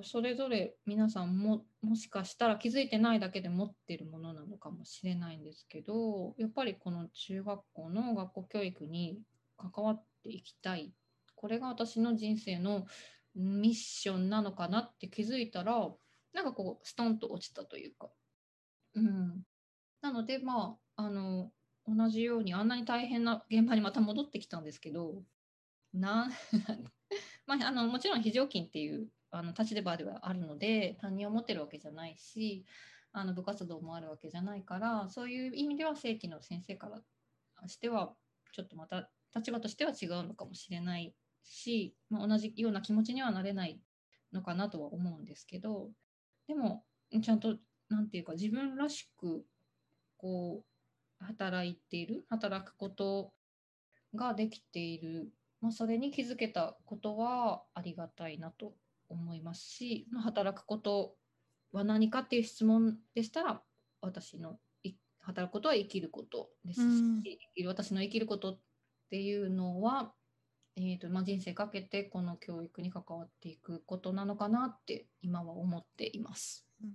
[0.00, 9.18] うそれぞれ皆さんももしかしたら気づいてないだけで持ってるものなのかもしれないんですけどやっぱりこの中学校の学校教育に
[9.56, 10.92] 関わっていきたい。
[11.34, 12.86] これが私の人生の
[13.34, 15.90] ミッションなのかなって気づいたら
[16.32, 18.08] なんかこうストンと落ちたというか、
[18.94, 19.42] うん、
[20.00, 21.50] なのでまああの
[21.86, 25.22] 同じようにあんなに大変な現場にまた戻ってきたんですけど
[25.92, 26.30] な
[27.46, 32.64] まあ、あのもちろん非常勤っていうあの立場ではあるので担任を持ってるわけじゃないし
[33.12, 38.12] あの部活動もあるわけじゃないからそういう意味では正規の先生からしては
[38.52, 41.14] ちょっとまた立場としては違うのかもしれない
[41.44, 43.80] し、まあ、同じような気持ちにはなれない
[44.32, 45.90] のかなとは思うんですけど
[46.46, 46.84] でも
[47.22, 47.56] ちゃんと
[47.88, 49.44] 何て言うか自分らしく
[50.18, 50.62] こ
[51.20, 53.32] う働いている働くこと
[54.14, 55.28] ができている、
[55.60, 58.74] まあ、それに気づけたことはありがたいなと
[59.12, 61.14] 思いますし、まあ、働くこと
[61.72, 63.62] は何かっていう質問でしたら
[64.00, 64.58] 私の
[65.22, 68.58] 働くことは生きることですし、うん、私の生きることっ
[69.10, 70.12] ていうのは、
[70.76, 76.66] えーとまあ、人生かけてこの教育に関わっていくことなのかなって今は思っています。
[76.82, 76.90] うん、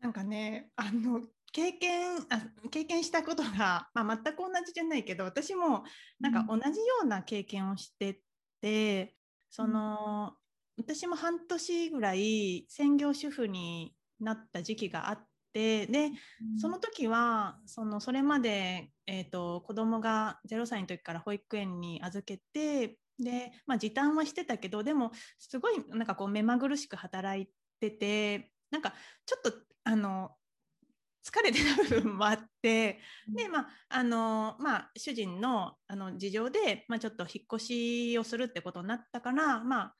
[0.00, 1.22] なんかねあの
[1.52, 5.82] 経験あ経験したことが、まあ、全く同じじゃないけど私も
[6.20, 8.20] なんか同じような経験をして
[8.60, 9.08] て、うん、
[9.50, 10.34] その
[10.80, 15.18] 私も半年ぐらい専業主婦になった時期があっ
[15.52, 27.48] てで、うん、その時はそのそれまで、えーと、子供が0歳の時から保育園に預けてで、まあ、時短はしてたけどでもすごいなんかこう目まぐるしく働い
[27.80, 28.94] ててなんか
[29.26, 29.52] ちょっと
[29.84, 30.30] あの
[31.24, 39.94] 疲れてた部分もあって、でまああのまあ、主人のあの事情で、まあ、ちょっと引っ越しをするってことになったから、まあ、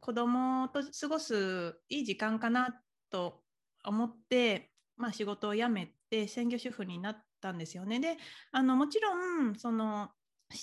[0.00, 2.80] 子供と過ごすいい時間かな
[3.10, 3.42] と
[3.84, 8.00] 思って、まあ、仕事を辞めて専業主婦になったんですよね。
[8.00, 8.16] で
[8.52, 10.10] あのもちろんその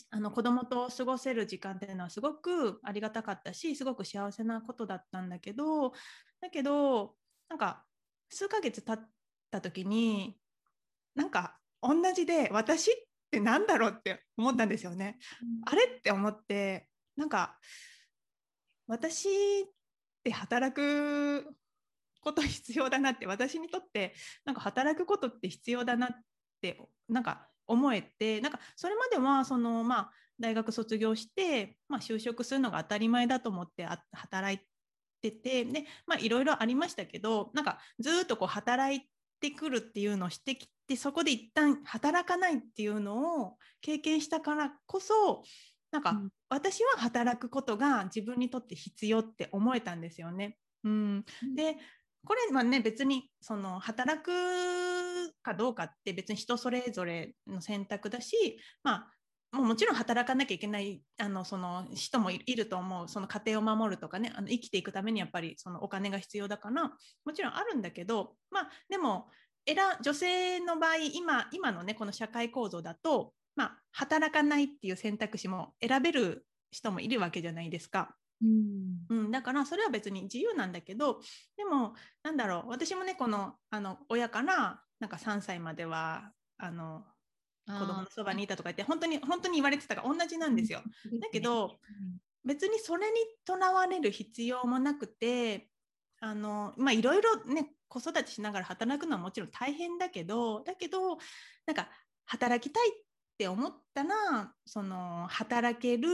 [0.10, 5.92] あの子供と過ごせる時間っていうのはすごくありがたかったしすごく幸せなことだったんだけど
[6.42, 7.16] だけど
[7.50, 7.84] なんか
[8.30, 9.10] 数ヶ月経っ
[9.52, 10.38] た時に
[11.14, 12.94] なんか同じで私っ
[13.30, 15.20] て何だろうって思ったんですよね。
[15.42, 17.58] うん、あれって思ってなんか
[18.88, 19.32] 私っ
[20.24, 21.56] て働く
[22.22, 24.14] こと必要だなって私にとって
[24.46, 26.10] なんか働くことって必要だなっ
[26.62, 34.60] てなんか思えてなんかそれまではその、まあ、大学卒業して、まあ、就職するのが当たり前だと思って働い
[35.22, 39.02] ててで、まあ、いろいろありましたけどなんかずっとこう働い
[39.40, 45.44] てくるっていうのをしてきてそこで一旦働かないっていうのを経験したからこそ
[45.96, 50.58] なんか、私は働くことが自分にとって必要って思えたんですよね。
[50.84, 51.26] うん、
[51.56, 51.78] で
[52.26, 54.30] これはね別にその働く
[55.42, 59.08] かどうかって別に人それぞれの選択だしま
[59.52, 63.08] あもうもちろん働かなきゃいけないあのその人もいると思う。
[63.08, 66.92] その家庭を守るとかねあの生きていくためにやっぱりそのお金が必要だから
[67.24, 69.30] もちろんあるんだけどまあでも
[70.02, 78.16] 女性の場合今今のねこの社会構造だと、まあ、働かないっていう選択肢も選べる人もいるわけじゃないですか。
[78.42, 81.22] うん、うん、だからそれは別に自由なんだけど
[81.56, 87.06] でもなんだろう私もねこのあの親からなんか3歳まではあの
[87.68, 90.82] 子供のそばにいたとか言って本当に本当に言われてたが同じなんですよ。
[91.22, 91.80] だけど
[92.44, 93.14] 別にそれに
[93.46, 95.70] とらわれる必要もなくて
[96.20, 101.18] あのまあいろいろね子育てしながら働くのはもちろん大変だけどだけど
[101.66, 101.90] なんか
[102.26, 103.05] 働きたいっ
[103.36, 106.06] って思ったらその働ける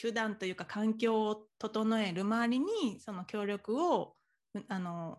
[0.00, 4.14] 手段というか環境を整える周りにその協力を
[4.68, 5.18] あの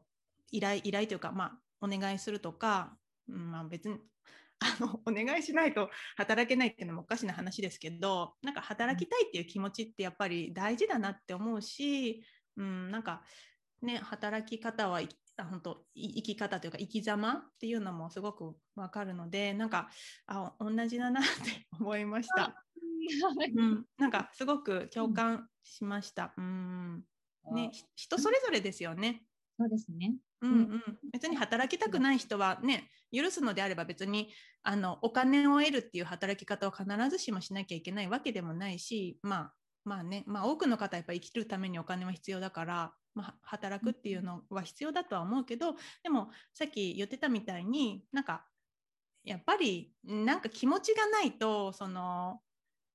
[0.51, 1.51] 依頼依頼というか、まあ、
[1.81, 2.95] お願いするとか、
[3.27, 3.97] まあ、別に
[4.59, 12.23] あのお願いしないと働けないっていうのもおかしな話ですけどなんか働きたいっていう気持ちってやっぱり大事だなって思うし、
[12.57, 13.23] うん、なんか
[13.81, 15.01] ね働き方は
[15.45, 19.89] 本当生き方というか生き様っていうのもすごくわかるのでなんか
[20.27, 21.29] あ同じだなって
[21.79, 22.63] 思いました。
[23.55, 26.33] うん、なんかすごく共感しました。
[26.37, 27.03] うん、
[27.53, 29.23] ね、人それぞれですよね。
[29.59, 30.15] そうですね。
[30.41, 34.33] うんうん、別に働きたくない人はね許すのであれば別に
[34.63, 48.45] あのお金を得るっていう働き方を必ずしもしなきゃいけないわけでもないしまあまあね、まあ、多くの方はやっぱ生きるためにお金は必要だから、まあ、働くっていうのは必要だとは思うけどでもさっき言ってたみたいになんか
[49.23, 52.39] やっぱりなんか気持ちがないとその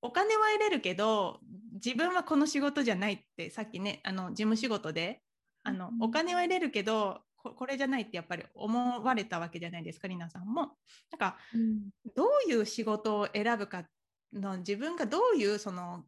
[0.03, 1.41] お金は得れるけど
[1.73, 5.23] 自分はこの仕事じゃないってさっきねあの事務仕事で
[5.63, 10.73] あのお金は得れるけどこれじゃないってやっぱり思われたわけじゃないですかりなさんも。
[11.13, 13.85] なんか、うん、どういう仕事を選ぶか
[14.33, 16.05] の自分がどういうその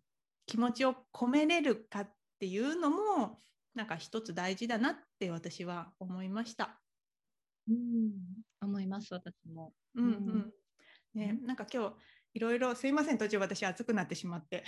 [0.47, 3.39] 気持ちを込めれるかっていうのも
[3.79, 6.81] なんか一つ大事だなって私は思いました。
[7.69, 8.11] うん、
[8.61, 9.73] 思います私も。
[9.95, 10.53] うんうん。
[11.15, 11.95] ね、なんか今日
[12.35, 14.65] いろいろすいません途中私熱くなってしまって。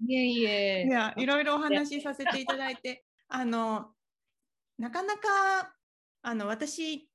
[0.00, 0.84] いえいえ。
[0.88, 3.94] いやいろいろお話しさせていただいてあの
[4.78, 5.76] なかなか
[6.22, 7.06] あの私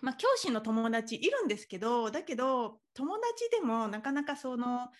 [0.00, 4.90] まあ、教師の友達いるんですけどだけど友達でもなかなかその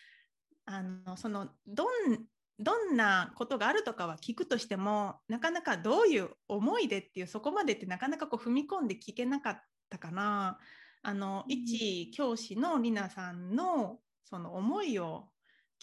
[0.65, 2.27] あのそのどん
[2.59, 10.59] どんなことがあるとかは聞くとしてもなかなかどういう思いでっていうそこまでってなかなかこう踏み込んで聞けなかったかな。
[11.03, 15.29] あの、うん、一教師のりなさんのその思いを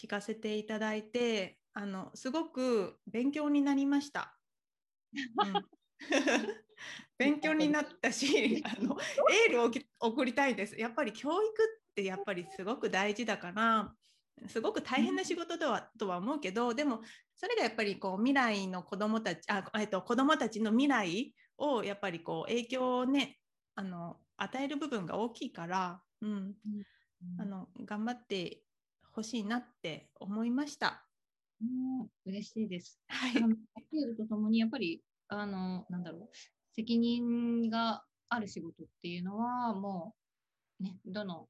[0.01, 4.35] 聞かせていただいてあのすごく勉強になりました。
[5.13, 5.53] うん、
[7.17, 8.97] 勉強になったし あの
[9.47, 10.75] エールを送りたいです。
[10.79, 11.49] やっぱり教育
[11.91, 13.95] ってやっぱりすごく大事だから
[14.47, 17.01] すごく大変な仕事とは,、とは思うけどでも
[17.35, 23.37] それがやっぱりこう未来の子どもたちあ、えっと、子どもたちの未来をやっぱりこう影響をね
[23.75, 26.53] あの与える部分が大きいから、うん、うん、
[27.39, 28.61] あの頑張って
[29.13, 31.05] ほしいなって思いました。
[31.61, 32.99] うん、嬉しいです。
[33.07, 33.33] はい。
[33.33, 36.29] とともにやっぱりあのなんだろう
[36.75, 40.15] 責任がある仕事っていうのはも
[40.79, 41.47] うねどの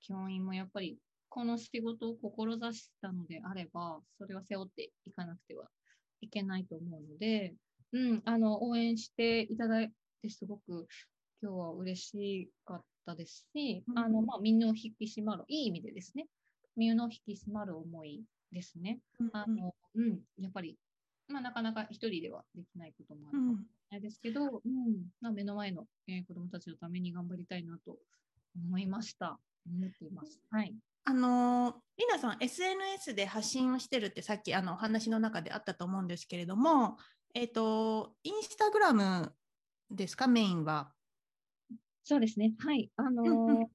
[0.00, 0.98] 教員もやっぱり
[1.36, 5.68] この仕事を志したのであれば、それは背負っていかなくては
[6.22, 7.54] いけないと思うので、
[7.92, 10.86] うん、あの、応援していただいてすごく
[11.42, 16.26] 今日は嬉しかったですし、うん、あの、まあ、身の引き締まる、いい意味でですね、
[16.74, 18.98] 身の引き締まる思いですね。
[19.20, 20.78] うん、あの、うん、やっぱり、
[21.28, 27.98] まあ、なかなか一人ではできないこともあるかもしれないですけど、うん、まあ、目の前の、えー、子供たちのために頑張りたいなと
[28.56, 29.38] 思いました。
[29.66, 30.40] 思っています。
[30.50, 30.74] はい。
[31.08, 36.96] あのりなさん SNS で発信をしてるってさっきあのお話の中であったと思うんですけれども、
[37.32, 39.32] えっ、ー、とインスタグラム
[39.88, 40.26] ですか？
[40.26, 40.90] メインは。
[42.02, 42.54] そうですね。
[42.58, 42.90] はい。
[42.96, 43.66] あのー、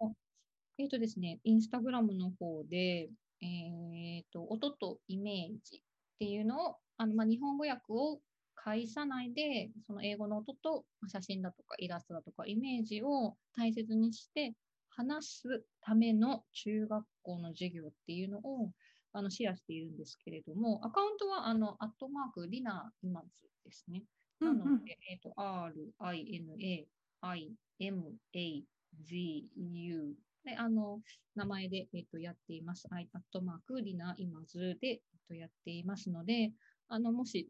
[0.78, 3.10] えっ、とですね、インスタグラムの方で、
[3.42, 5.82] えっ、ー、と音とイメージっ
[6.20, 8.20] ていうのをあのまあ日本語訳を
[8.56, 14.54] 返さないで、その英語の音と写真だとかイラストだとかイメージを大切にして
[14.90, 18.72] 話すための中学校の授業っていうのを
[19.14, 23.28] あのシェアしているんですけれども、アカウントはあのアットマークリナイマズ
[23.66, 24.04] ですね。
[24.40, 26.88] なので、うんうん、えっ、ー、と、R, I, N, A,
[27.22, 28.04] I, M,
[28.34, 28.64] A,
[29.06, 31.02] Z, U, で、あの、
[31.36, 32.88] 名前で、えっと、やっています。
[32.92, 36.52] アットマーク、リナイマズで、えっと、やっていますので、
[36.88, 37.50] あの、もし、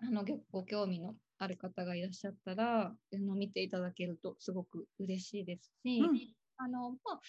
[0.00, 6.18] あの、ご興味のある方がいらっしゃったら、あの、見ていただけるとすごく嬉しいですし、うん
[6.60, 7.20] あの、まあ、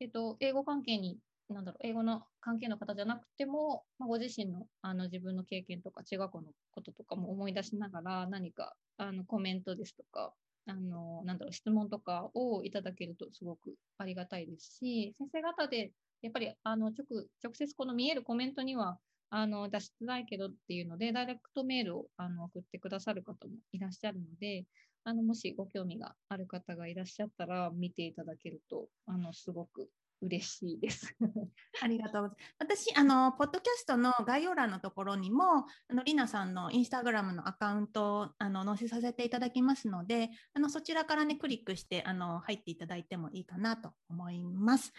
[0.00, 1.18] えっと、英語関係に、
[1.48, 10.34] なんだろう、英語の関係の方じゃなくても、まあ、ご自身のあの自分の経験とか中学校のこととかも思い出しながら、何かあのコメントですとか、
[10.66, 15.92] あの、なんだろう、質問とかをいただけるとすごくありがたいですし、先生方で、
[16.22, 18.98] やっぱり、あの、直、直接この見えるコメントには、
[19.30, 24.66] あの、出しづらいけどっていうので、ダイレクトメールを、あの、送ってくださる方もいらっしゃるので、
[25.04, 29.90] あの、もしご興味がある方がいらっしゃったら、見ていただけると、あの、すごく
[30.22, 31.14] 嬉しいです。
[31.82, 32.86] ありがとうございます。
[32.88, 44.92] 私、あの、ポッドキャストの概要欄のところにも、あの、りなさんのインスタグラムのアカウントを、あの、載せさせていただきますので、あの、そちらからね、クリックして、あの、入っていただいてもいいかなと思います。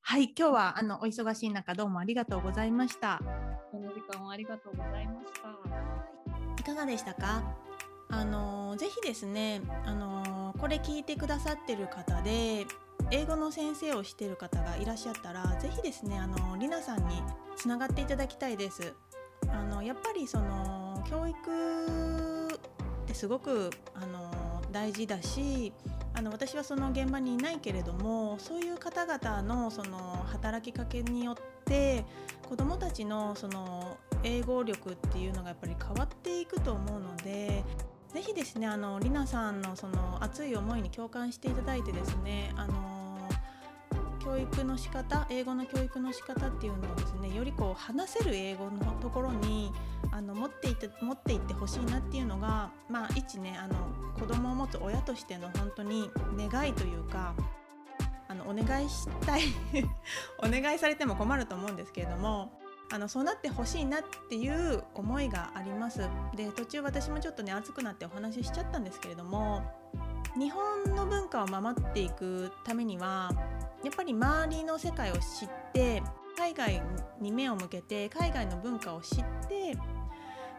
[0.00, 3.18] はい、今日は、あの、お忙しい中、どうもありがとうございました。
[3.72, 6.60] この時間をありがとうございました。
[6.60, 7.77] いかがでしたか？
[8.10, 12.66] あのぜひですねあのこれ聞いてくださってる方で
[13.10, 17.22] 英語の先生をしている方がいらっしゃったらぜひですねあのりなさんに
[17.56, 18.94] つながっていただきたいです。
[19.50, 22.58] あのやっぱりその教育っ
[23.06, 24.30] てすごくあの
[24.72, 25.72] 大事だし
[26.14, 32.04] あの私はその現場にいないけれどもそういう方々のその働きかけによって
[32.48, 37.64] 子どもたちのその英語力っていうのがやっぱり変わっていくと思うので
[38.12, 43.28] ぜひですねあのりなさんのその熱い思いに共感していただいてですねあの
[44.24, 49.72] 教育の仕方英語の教育の仕方っていうのをですねよりこう話せる英語のところに
[50.10, 53.74] あの持っていって持っていってほしいなっていうのがまあ一ねあの
[54.18, 57.34] 子供を持つ親としての本当に願いというか
[58.28, 59.42] あのお願いしたい
[60.38, 62.52] お願いされても困ると思うんですけれども
[62.90, 66.00] あのそうなってほしいなっていう思いがあります。
[66.34, 69.62] で途中私もちょっとね熱くなってお話ししちゃったんですけれども
[70.38, 73.30] 日本の文化を守っていくためには
[73.84, 76.02] やっぱり周りの世界を知って
[76.36, 76.82] 海外
[77.20, 79.76] に目を向けて海外の文化を知って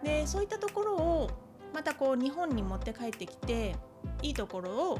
[0.03, 1.29] でそういったところを
[1.73, 3.75] またこう日本に持って帰ってきて
[4.21, 4.99] いいところを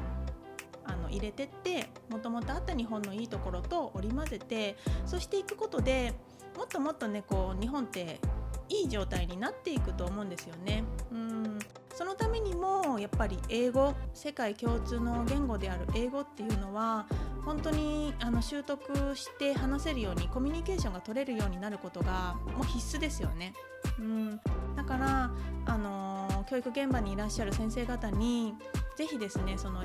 [0.84, 4.76] あの入れてってもともとあった日本のいいところと織り交ぜて
[5.06, 6.14] そしていくことで
[6.56, 8.20] もっともっとねこう日本って
[8.68, 10.84] いい状態になっていくと思うんですよね。
[11.10, 11.58] うん
[11.94, 17.06] そのためにもやっぱり英語世界共通の言語である英語っていうのは
[17.44, 23.52] 本当にあの習得して話せるようにコミュニケーションが取れるようになることがもう必須ですよね。
[23.98, 24.40] うん、
[24.76, 25.30] だから
[25.66, 28.54] あの教育現場にいらっしゃる先生方に
[28.96, 29.82] ぜひですねその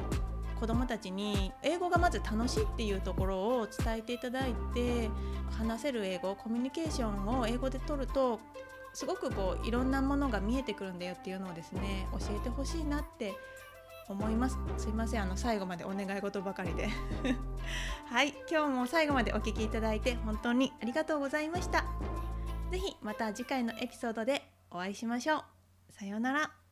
[0.60, 5.10] 子どもたちに英語がまず楽しいっていうところを伝えていただいて
[5.58, 8.40] 話せる英語コミュニケーションを英語で取ると
[8.94, 13.34] すごくこういろんなものが見えてくるんだよっていうのをですね教えてほしいなって
[14.08, 14.58] 思います。
[14.78, 16.90] すいませんあの最後までお願い事ばかりで。
[18.08, 21.86] はい今日も最後までお聞きいただいて本当にありがとうございました。
[22.72, 25.44] 是非また次回のエピソードでお会いしましょう。
[25.92, 26.65] さようなら。